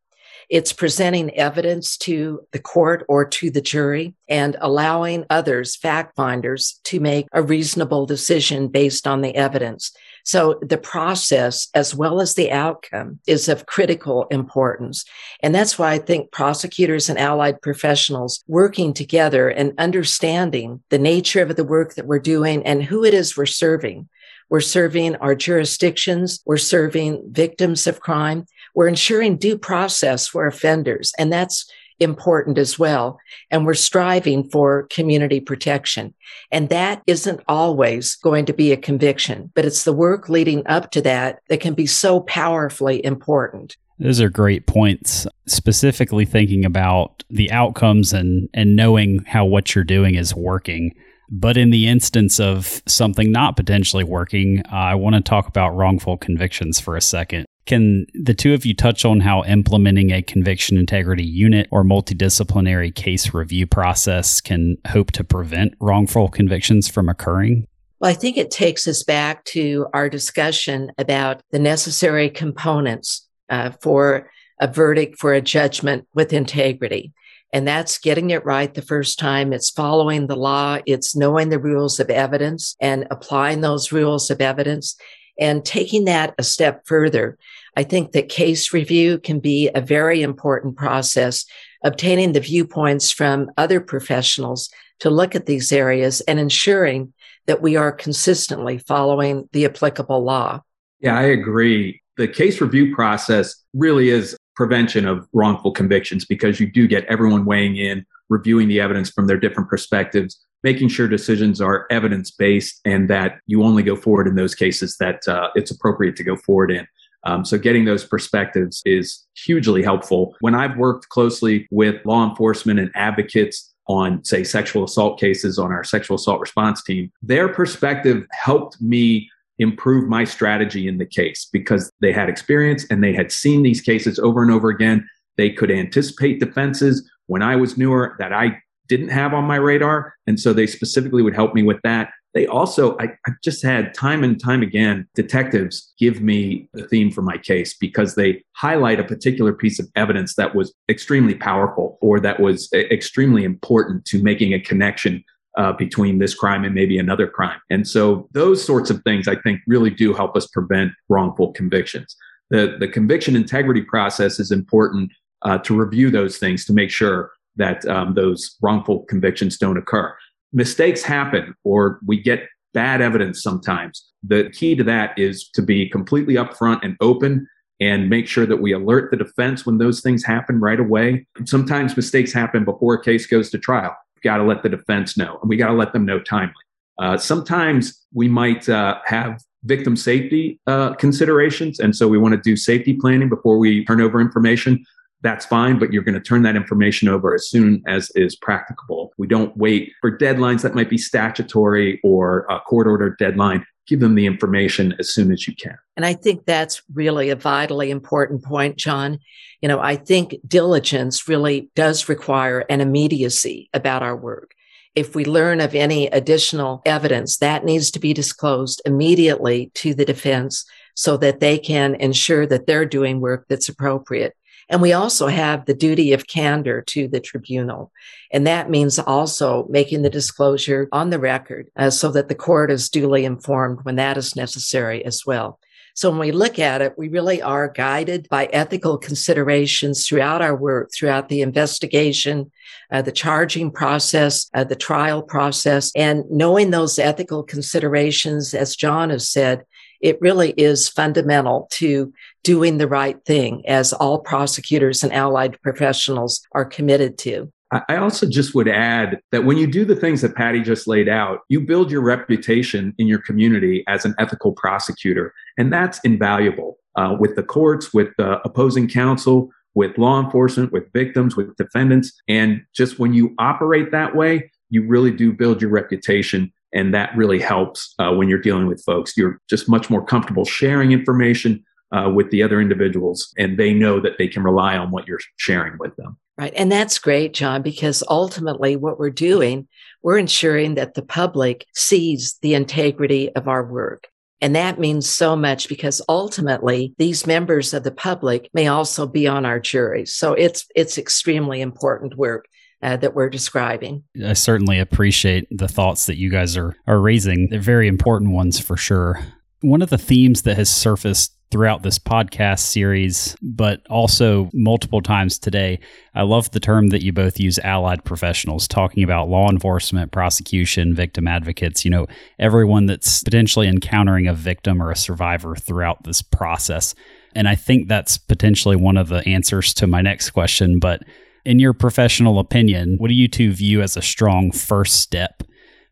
It's 0.50 0.74
presenting 0.74 1.30
evidence 1.38 1.96
to 2.00 2.42
the 2.54 2.60
court 2.60 3.06
or 3.08 3.24
to 3.26 3.52
the 3.52 3.62
jury 3.62 4.16
and 4.28 4.58
allowing 4.60 5.26
others, 5.30 5.76
fact 5.76 6.16
finders, 6.16 6.80
to 6.86 7.00
make 7.00 7.28
a 7.34 7.44
reasonable 7.44 8.08
decision 8.08 8.68
based 8.68 9.06
on 9.06 9.22
the 9.22 9.36
evidence. 9.36 9.96
So 10.24 10.60
the 10.62 10.78
process 10.78 11.68
as 11.74 11.96
well 11.96 12.22
as 12.22 12.36
the 12.36 12.52
outcome 12.52 13.20
is 13.28 13.50
of 13.50 13.66
critical 13.66 14.26
importance. 14.32 15.06
And 15.42 15.54
that's 15.54 15.80
why 15.80 15.94
I 15.94 15.98
think 16.00 16.32
prosecutors 16.32 17.10
and 17.10 17.18
allied 17.18 17.62
professionals 17.62 18.44
working 18.48 18.94
together 18.94 19.50
and 19.50 19.74
understanding 19.78 20.84
the 20.90 21.00
nature 21.00 21.42
of 21.42 21.56
the 21.56 21.64
work 21.64 21.96
that 21.96 22.06
we're 22.06 22.20
doing 22.20 22.66
and 22.66 22.84
who 22.84 23.04
it 23.04 23.14
is 23.14 23.36
we're 23.36 23.46
serving 23.46 24.08
We're 24.52 24.60
serving 24.60 25.16
our 25.16 25.34
jurisdictions. 25.34 26.42
We're 26.46 26.58
serving 26.58 27.24
victims 27.32 27.88
of 27.88 28.02
crime. 28.02 28.46
We're 28.76 28.90
ensuring 28.90 29.38
due 29.38 29.58
process 29.58 30.28
for 30.28 30.46
offenders. 30.46 31.14
And 31.18 31.32
that's 31.32 31.72
important 32.02 32.58
as 32.58 32.78
well. 32.78 33.20
And 33.50 33.66
we're 33.66 33.74
striving 33.74 34.44
for 34.50 34.88
community 34.90 35.40
protection. 35.40 36.14
And 36.52 36.70
that 36.70 37.02
isn't 37.08 37.42
always 37.48 38.16
going 38.16 38.46
to 38.46 38.54
be 38.54 38.72
a 38.72 38.78
conviction, 38.78 39.52
but 39.56 39.66
it's 39.66 39.84
the 39.84 39.94
work 39.94 40.30
leading 40.30 40.66
up 40.68 40.92
to 40.92 41.02
that 41.02 41.42
that 41.50 41.62
can 41.62 41.74
be 41.74 41.86
so 41.86 42.22
powerfully 42.22 43.04
important. 43.06 43.78
Those 44.00 44.20
are 44.20 44.30
great 44.30 44.66
points. 44.66 45.28
Specifically 45.46 46.26
thinking 46.26 46.66
about 46.66 47.24
the 47.30 47.52
outcomes 47.52 48.14
and 48.14 48.50
and 48.54 48.76
knowing 48.76 49.24
how 49.28 49.46
what 49.46 49.76
you're 49.76 49.84
doing 49.84 50.16
is 50.16 50.36
working. 50.36 50.92
But 51.30 51.56
in 51.56 51.70
the 51.70 51.88
instance 51.88 52.40
of 52.40 52.82
something 52.88 53.32
not 53.32 53.56
potentially 53.56 54.04
working, 54.04 54.64
uh, 54.72 54.76
I 54.76 54.96
want 54.96 55.16
to 55.16 55.22
talk 55.22 55.48
about 55.48 55.76
wrongful 55.76 56.18
convictions 56.18 56.80
for 56.80 56.98
a 56.98 57.02
second. 57.02 57.46
Can 57.66 58.08
the 58.14 58.34
two 58.34 58.54
of 58.54 58.66
you 58.66 58.74
touch 58.74 59.06
on 59.06 59.20
how 59.20 59.44
implementing 59.44 60.12
a 60.12 60.22
conviction 60.22 60.78
integrity 60.78 61.24
unit 61.24 61.68
or 61.72 61.84
multidisciplinary 61.84 62.94
case 62.94 63.34
review 63.34 63.68
process 63.68 64.42
can 64.42 64.78
hope 64.88 65.12
to 65.12 65.24
prevent 65.24 65.76
wrongful 65.80 66.28
convictions 66.30 66.88
from 66.88 67.08
occurring? 67.08 67.68
Well, 68.00 68.10
I 68.10 68.16
think 68.16 68.38
it 68.38 68.50
takes 68.50 68.88
us 68.88 69.04
back 69.04 69.46
to 69.46 69.86
our 69.94 70.10
discussion 70.10 70.92
about 70.98 71.42
the 71.52 71.60
necessary 71.60 72.32
components 72.32 73.28
uh, 73.50 73.72
for 73.82 74.32
a 74.60 74.68
verdict 74.68 75.20
for 75.20 75.34
a 75.34 75.42
judgment 75.42 76.08
with 76.16 76.34
integrity. 76.34 77.14
And 77.54 77.68
that's 77.68 78.00
getting 78.00 78.30
it 78.30 78.46
right 78.46 78.74
the 78.74 78.82
first 78.82 79.20
time. 79.20 79.54
It's 79.54 79.70
following 79.70 80.28
the 80.28 80.36
law. 80.36 80.80
It's 80.86 81.16
knowing 81.16 81.50
the 81.50 81.60
rules 81.60 82.00
of 82.00 82.10
evidence 82.10 82.76
and 82.80 83.08
applying 83.12 83.62
those 83.62 83.92
rules 83.92 84.32
of 84.32 84.42
evidence 84.42 84.96
and 85.40 85.64
taking 85.64 86.06
that 86.06 86.34
a 86.38 86.44
step 86.44 86.86
further. 86.86 87.38
I 87.76 87.84
think 87.84 88.12
that 88.12 88.30
case 88.30 88.74
review 88.74 89.20
can 89.20 89.40
be 89.40 89.70
a 89.74 89.82
very 89.82 90.22
important 90.22 90.76
process, 90.76 91.46
obtaining 91.84 92.34
the 92.34 92.40
viewpoints 92.40 93.12
from 93.12 93.50
other 93.58 93.80
professionals 93.80 94.70
to 95.00 95.10
look 95.10 95.36
at 95.36 95.46
these 95.46 95.72
areas 95.72 96.22
and 96.22 96.40
ensuring 96.40 97.14
that 97.48 97.62
we 97.62 97.76
are 97.76 97.92
consistently 97.92 98.78
following 98.78 99.50
the 99.52 99.66
applicable 99.66 100.24
law. 100.24 100.62
Yeah, 101.00 101.18
I 101.18 101.24
agree 101.24 102.02
the 102.18 102.28
case 102.28 102.62
review 102.62 102.94
process 102.94 103.56
really 103.74 104.10
is 104.10 104.38
prevention 104.56 105.08
of 105.08 105.28
wrongful 105.34 105.72
convictions 105.72 106.26
because 106.26 106.60
you 106.60 106.72
do 106.72 106.88
get 106.88 107.06
everyone 107.06 107.46
weighing 107.46 107.78
in, 107.78 108.06
reviewing 108.30 108.68
the 108.68 108.80
evidence 108.80 109.10
from 109.10 109.28
their 109.28 109.40
different 109.40 109.70
perspectives, 109.70 110.40
making 110.64 110.90
sure 110.90 111.08
decisions 111.08 111.60
are 111.60 111.88
evidence 111.90 112.32
based 112.32 112.80
and 112.86 113.10
that 113.10 113.40
you 113.48 113.64
only 113.64 113.84
go 113.84 113.96
forward 113.96 114.28
in 114.28 114.36
those 114.36 114.56
cases 114.56 114.98
that 115.00 115.28
uh, 115.28 115.50
it's 115.56 115.72
appropriate 115.72 116.16
to 116.16 116.24
go 116.24 116.36
forward 116.36 116.72
in. 116.72 116.88
Um, 117.24 117.46
so 117.46 117.58
getting 117.58 117.86
those 117.86 118.04
perspectives 118.04 118.82
is 118.86 119.26
hugely 119.36 119.84
helpful. 119.84 120.36
When 120.40 120.56
I've 120.56 120.78
worked 120.78 121.10
closely 121.10 121.68
with 121.72 122.04
law 122.06 122.28
enforcement 122.28 122.80
and 122.80 122.92
advocates 122.96 123.74
on, 123.88 124.24
say, 124.24 124.44
sexual 124.44 124.84
assault 124.84 125.20
cases 125.20 125.60
on 125.60 125.72
our 125.72 125.84
sexual 125.84 126.16
assault 126.16 126.40
response 126.40 126.84
team, 126.84 127.12
their 127.22 127.50
perspective 127.50 128.26
helped 128.32 128.82
me 128.82 129.30
improve 129.60 130.10
my 130.10 130.24
strategy 130.24 130.88
in 130.88 130.98
the 130.98 131.06
case 131.06 131.48
because 131.52 131.92
they 132.02 132.12
had 132.12 132.30
experience 132.30 132.86
and 132.90 133.04
they 133.04 133.14
had 133.14 133.32
seen 133.32 133.62
these 133.62 133.82
cases 133.82 134.18
over 134.18 134.42
and 134.42 134.52
over 134.52 134.70
again. 134.70 135.08
They 135.38 135.52
could 135.52 135.70
anticipate 135.70 136.40
defenses 136.40 137.08
when 137.28 137.44
I 137.44 137.56
was 137.56 137.78
newer 137.78 138.16
that 138.18 138.34
I 138.34 138.60
didn't 138.88 139.10
have 139.10 139.34
on 139.34 139.46
my 139.46 139.56
radar. 139.56 140.14
And 140.28 140.40
so 140.40 140.54
they 140.54 140.68
specifically 140.68 141.22
would 141.22 141.36
help 141.36 141.54
me 141.54 141.64
with 141.64 141.80
that. 141.84 142.12
They 142.34 142.48
also, 142.48 142.98
I, 142.98 143.10
I, 143.26 143.32
just 143.44 143.62
had 143.62 143.94
time 143.94 144.24
and 144.24 144.42
time 144.42 144.62
again, 144.62 145.08
detectives 145.16 145.94
give 146.00 146.22
me 146.22 146.70
the 146.74 146.88
theme 146.88 147.12
for 147.12 147.22
my 147.22 147.38
case 147.38 147.76
because 147.78 148.16
they 148.16 148.44
highlight 148.54 149.00
a 149.00 149.04
particular 149.04 149.52
piece 149.52 149.80
of 149.80 149.88
evidence 149.96 150.36
that 150.36 150.56
was 150.56 150.74
extremely 150.90 151.36
powerful 151.36 151.98
or 152.02 152.22
that 152.22 152.40
was 152.40 152.72
extremely 152.74 153.44
important 153.44 154.06
to 154.06 154.24
making 154.24 154.54
a 154.54 154.60
connection 154.62 155.24
uh, 155.58 155.74
between 155.74 156.20
this 156.20 156.34
crime 156.34 156.64
and 156.64 156.74
maybe 156.74 156.98
another 156.98 157.28
crime. 157.28 157.60
And 157.70 157.86
so 157.88 158.30
those 158.32 158.64
sorts 158.64 158.90
of 158.90 159.02
things, 159.04 159.28
I 159.28 159.36
think, 159.36 159.60
really 159.68 159.90
do 159.90 160.14
help 160.14 160.38
us 160.38 160.48
prevent 160.48 160.94
wrongful 161.10 161.52
convictions. 161.52 162.16
The, 162.50 162.78
the 162.80 162.88
conviction 162.88 163.36
integrity 163.36 163.82
process 163.82 164.40
is 164.40 164.52
important 164.52 165.12
uh, 165.42 165.58
to 165.60 165.76
review 165.76 166.10
those 166.10 166.38
things 166.38 166.66
to 166.66 166.74
make 166.74 166.92
sure 166.92 167.32
that 167.56 167.86
um, 167.88 168.14
those 168.14 168.58
wrongful 168.62 169.04
convictions 169.04 169.58
don't 169.58 169.78
occur. 169.78 170.16
Mistakes 170.54 171.02
happen, 171.04 171.54
or 171.64 172.00
we 172.06 172.22
get 172.22 172.48
bad 172.74 173.02
evidence 173.02 173.42
sometimes. 173.42 174.06
The 174.24 174.50
key 174.52 174.76
to 174.76 174.84
that 174.86 175.18
is 175.18 175.50
to 175.50 175.62
be 175.62 175.90
completely 175.90 176.36
upfront 176.36 176.84
and 176.84 176.96
open 177.02 177.48
and 177.80 178.10
make 178.10 178.28
sure 178.28 178.46
that 178.46 178.58
we 178.58 178.72
alert 178.72 179.10
the 179.10 179.18
defense 179.18 179.66
when 179.66 179.80
those 179.80 180.02
things 180.02 180.24
happen 180.24 180.60
right 180.60 180.80
away. 180.80 181.26
Sometimes 181.46 181.98
mistakes 181.98 182.32
happen 182.32 182.64
before 182.64 182.94
a 182.94 183.04
case 183.04 183.26
goes 183.26 183.50
to 183.50 183.58
trial 183.58 183.96
We've 184.22 184.30
got 184.30 184.38
to 184.38 184.44
let 184.44 184.62
the 184.62 184.70
defense 184.70 185.18
know, 185.18 185.40
and 185.42 185.50
we 185.50 185.58
got 185.58 185.68
to 185.68 185.74
let 185.74 185.94
them 185.94 186.06
know 186.06 186.20
timely. 186.20 186.54
Uh, 187.00 187.18
sometimes 187.18 188.06
we 188.14 188.28
might 188.28 188.70
uh, 188.70 189.00
have 189.06 189.42
victim 189.64 189.96
safety 189.96 190.60
uh, 190.68 190.94
considerations, 190.94 191.80
and 191.80 191.96
so 191.96 192.08
we 192.08 192.20
want 192.20 192.36
to 192.36 192.42
do 192.42 192.56
safety 192.56 192.94
planning 192.94 193.30
before 193.30 193.58
we 193.58 193.84
turn 193.86 194.00
over 194.00 194.22
information. 194.22 194.86
That's 195.24 195.46
fine, 195.46 195.78
but 195.78 195.94
you're 195.94 196.04
going 196.04 196.16
to 196.16 196.22
turn 196.22 196.42
that 196.44 196.56
information 196.56 197.08
over 197.08 197.36
as 197.36 197.48
soon 197.48 197.84
as 197.88 198.12
is 198.16 198.36
practicable. 198.36 199.14
We 199.18 199.28
don't 199.28 199.56
wait 199.56 199.92
for 200.02 200.18
deadlines 200.18 200.62
that 200.64 200.74
might 200.74 200.90
be 200.90 200.98
statutory 200.98 202.00
or 202.04 202.46
a 202.50 202.60
court 202.60 202.88
order 202.88 203.16
deadline 203.20 203.66
give 203.88 204.00
them 204.00 204.16
the 204.16 204.26
information 204.26 204.96
as 205.00 205.14
soon 205.14 205.32
as 205.32 205.48
you 205.48 205.56
can. 205.56 205.78
And 205.98 206.06
I 206.06 206.14
think 206.14 206.46
that's 206.46 206.82
really 206.94 207.30
a 207.30 207.36
vitally 207.36 207.92
important 207.92 208.44
point, 208.44 208.78
John. 208.78 209.20
You 209.62 209.68
know, 209.68 209.82
I 209.82 209.98
think 209.98 210.36
diligence 210.48 211.28
really 211.28 211.70
does 211.76 212.08
require 212.08 212.60
an 212.70 212.80
immediacy 212.80 213.70
about 213.74 214.02
our 214.02 214.16
work. 214.16 214.54
If 214.96 215.16
we 215.16 215.26
learn 215.26 215.60
of 215.62 215.76
any 215.76 216.08
additional 216.08 216.82
evidence, 216.86 217.38
that 217.38 217.66
needs 217.66 217.92
to 217.92 218.00
be 218.00 218.14
disclosed 218.14 218.82
immediately 218.86 219.72
to 219.76 219.94
the 219.94 220.06
defense 220.06 220.66
so 220.96 221.18
that 221.18 221.42
they 221.42 221.58
can 221.58 221.96
ensure 221.96 222.46
that 222.46 222.68
they're 222.68 222.86
doing 222.86 223.20
work 223.20 223.46
that's 223.50 223.70
appropriate. 223.70 224.36
And 224.72 224.82
we 224.82 224.94
also 224.94 225.28
have 225.28 225.66
the 225.66 225.74
duty 225.74 226.14
of 226.14 226.28
candor 226.28 226.82
to 226.88 227.08
the 227.10 227.20
tribunal. 227.20 227.92
And 228.32 228.48
that 228.48 228.70
means 228.70 228.98
also 228.98 229.68
making 229.70 230.02
the 230.02 230.10
disclosure 230.10 230.88
on 230.94 231.10
the 231.10 231.20
record 231.20 231.68
uh, 231.76 231.90
so 231.90 232.10
that 232.12 232.30
the 232.30 232.36
court 232.36 232.72
is 232.72 232.90
duly 232.90 233.26
informed 233.26 233.80
when 233.84 233.98
that 233.98 234.18
is 234.18 234.36
necessary 234.36 235.04
as 235.04 235.26
well. 235.26 235.60
So 235.94 236.10
when 236.10 236.20
we 236.20 236.32
look 236.32 236.58
at 236.58 236.82
it, 236.82 236.98
we 236.98 237.10
really 237.10 237.42
are 237.42 237.68
guided 237.68 238.30
by 238.30 238.46
ethical 238.46 238.98
considerations 238.98 240.08
throughout 240.08 240.42
our 240.42 240.56
work, 240.56 240.90
throughout 240.94 241.28
the 241.28 241.42
investigation, 241.42 242.50
uh, 242.92 243.02
the 243.02 243.12
charging 243.12 243.72
process, 243.72 244.50
uh, 244.54 244.64
the 244.64 244.76
trial 244.78 245.22
process, 245.22 245.92
and 245.94 246.24
knowing 246.32 246.72
those 246.72 246.98
ethical 246.98 247.44
considerations, 247.44 248.54
as 248.54 248.78
John 248.78 249.10
has 249.10 249.28
said, 249.28 249.66
it 250.02 250.20
really 250.22 250.52
is 250.52 250.90
fundamental 250.90 251.68
to 251.72 252.14
doing 252.44 252.78
the 252.78 252.88
right 252.88 253.24
thing 253.26 253.64
as 253.68 253.94
all 253.94 254.20
prosecutors 254.20 255.04
and 255.04 255.14
allied 255.14 255.62
professionals 255.62 256.42
are 256.54 256.66
committed 256.66 257.18
to. 257.20 257.52
I 257.88 257.96
also 257.96 258.28
just 258.28 258.54
would 258.54 258.68
add 258.68 259.22
that 259.32 259.46
when 259.46 259.58
you 259.58 259.66
do 259.66 259.86
the 259.86 259.96
things 259.96 260.22
that 260.22 260.36
Patti 260.36 260.60
just 260.60 260.88
laid 260.88 261.08
out, 261.08 261.40
you 261.48 261.62
build 261.62 261.90
your 261.90 262.02
reputation 262.02 262.94
in 262.98 263.08
your 263.08 263.22
community 263.22 263.86
as 263.88 264.04
an 264.04 264.14
ethical 264.20 264.52
prosecutor. 264.52 265.34
And 265.58 265.72
that's 265.72 266.00
invaluable 266.04 266.78
uh, 266.98 267.16
with 267.18 267.38
the 267.38 267.44
courts, 267.44 267.94
with 267.94 268.10
the 268.18 268.42
opposing 268.46 268.90
counsel, 268.90 269.50
with 269.74 269.98
law 269.98 270.22
enforcement, 270.22 270.74
with 270.74 270.92
victims, 270.92 271.38
with 271.38 271.56
defendants. 271.56 272.12
And 272.28 272.62
just 272.76 273.00
when 273.00 273.14
you 273.14 273.34
operate 273.40 273.92
that 273.92 274.18
way, 274.18 274.52
you 274.70 274.86
really 274.86 275.12
do 275.12 275.32
build 275.32 275.62
your 275.62 275.72
reputation 275.72 276.52
and 276.74 276.94
that 276.94 277.16
really 277.16 277.40
helps 277.40 277.94
uh, 278.00 278.12
when 278.12 278.30
you're 278.30 278.40
dealing 278.40 278.68
with 278.68 278.84
folks. 278.84 279.16
You're 279.18 279.40
just 279.50 279.70
much 279.70 279.90
more 279.90 280.04
comfortable 280.04 280.46
sharing 280.46 280.92
information 280.92 281.64
uh, 281.92 282.12
with 282.14 282.30
the 282.32 282.42
other 282.42 282.62
individuals, 282.62 283.34
and 283.38 283.58
they 283.58 283.74
know 283.74 284.00
that 284.00 284.18
they 284.18 284.28
can 284.28 284.44
rely 284.44 284.78
on 284.78 284.92
what 284.92 285.08
you're 285.08 285.20
sharing 285.38 285.78
with 285.80 285.96
them. 285.98 286.18
Right. 286.38 286.54
And 286.56 286.72
that's 286.72 286.98
great, 286.98 287.34
John, 287.34 287.62
because 287.62 288.04
ultimately 288.10 288.76
what 288.76 288.98
we're 288.98 289.10
doing, 289.10 289.68
we're 290.02 290.18
ensuring 290.18 290.76
that 290.76 290.94
the 290.96 291.04
public 291.04 291.68
sees 291.76 292.38
the 292.42 292.56
integrity 292.56 293.30
of 293.36 293.48
our 293.48 293.64
work. 293.64 294.08
And 294.42 294.56
that 294.56 294.80
means 294.80 295.08
so 295.08 295.36
much 295.36 295.70
because 295.70 296.02
ultimately 296.10 296.96
these 296.98 297.28
members 297.28 297.76
of 297.76 297.84
the 297.84 297.92
public 297.92 298.50
may 298.56 298.68
also 298.68 299.06
be 299.06 299.28
on 299.28 299.46
our 299.46 299.60
jury. 299.60 300.08
So 300.08 300.34
it's, 300.34 300.66
it's 300.76 300.98
extremely 300.98 301.62
important 301.62 302.18
work 302.18 302.48
uh, 302.82 302.98
that 302.98 303.14
we're 303.14 303.30
describing. 303.30 304.04
I 304.26 304.34
certainly 304.34 304.80
appreciate 304.80 305.48
the 305.52 305.68
thoughts 305.68 306.06
that 306.06 306.18
you 306.18 306.30
guys 306.30 306.58
are, 306.58 306.76
are 306.88 307.00
raising. 307.00 307.50
They're 307.50 307.60
very 307.60 307.88
important 307.88 308.32
ones 308.32 308.60
for 308.60 308.78
sure. 308.78 309.20
One 309.62 309.82
of 309.82 309.90
the 309.90 309.98
themes 309.98 310.42
that 310.44 310.58
has 310.58 310.70
surfaced 310.70 311.36
throughout 311.52 311.84
this 311.84 312.00
podcast 312.00 312.60
series, 312.60 313.36
but 313.42 313.82
also 313.90 314.50
multiple 314.54 315.02
times 315.02 315.38
today. 315.38 315.80
I 316.16 316.22
love 316.22 316.50
the 316.52 316.62
term 316.62 316.88
that 316.88 317.04
you 317.04 317.12
both 317.12 317.40
use 317.40 317.60
allied 317.60 318.06
professionals, 318.06 318.68
talking 318.68 319.04
about 319.04 319.28
law 319.28 319.50
enforcement, 319.50 320.14
prosecution, 320.14 320.96
victim 320.96 321.28
advocates, 321.28 321.84
you 321.84 321.92
know, 321.92 322.08
everyone 322.40 322.86
that's 322.86 323.22
potentially 323.24 323.68
encountering 323.68 324.28
a 324.28 324.34
victim 324.34 324.82
or 324.82 324.92
a 324.92 324.96
survivor 324.96 325.56
throughout 325.56 326.06
this 326.06 326.22
process. 326.22 326.96
And 327.36 327.48
I 327.48 327.56
think 327.56 327.88
that's 327.88 328.18
potentially 328.18 328.78
one 328.78 328.98
of 328.98 329.10
the 329.10 329.28
answers 329.28 329.74
to 329.76 329.88
my 329.88 330.02
next 330.02 330.30
question. 330.32 330.80
But 330.80 331.04
in 331.46 331.60
your 331.60 331.74
professional 331.74 332.40
opinion, 332.40 332.96
what 332.98 333.08
do 333.08 333.14
you 333.14 333.28
two 333.28 333.52
view 333.52 333.82
as 333.82 333.98
a 333.98 334.02
strong 334.02 334.52
first 334.52 335.02
step 335.02 335.44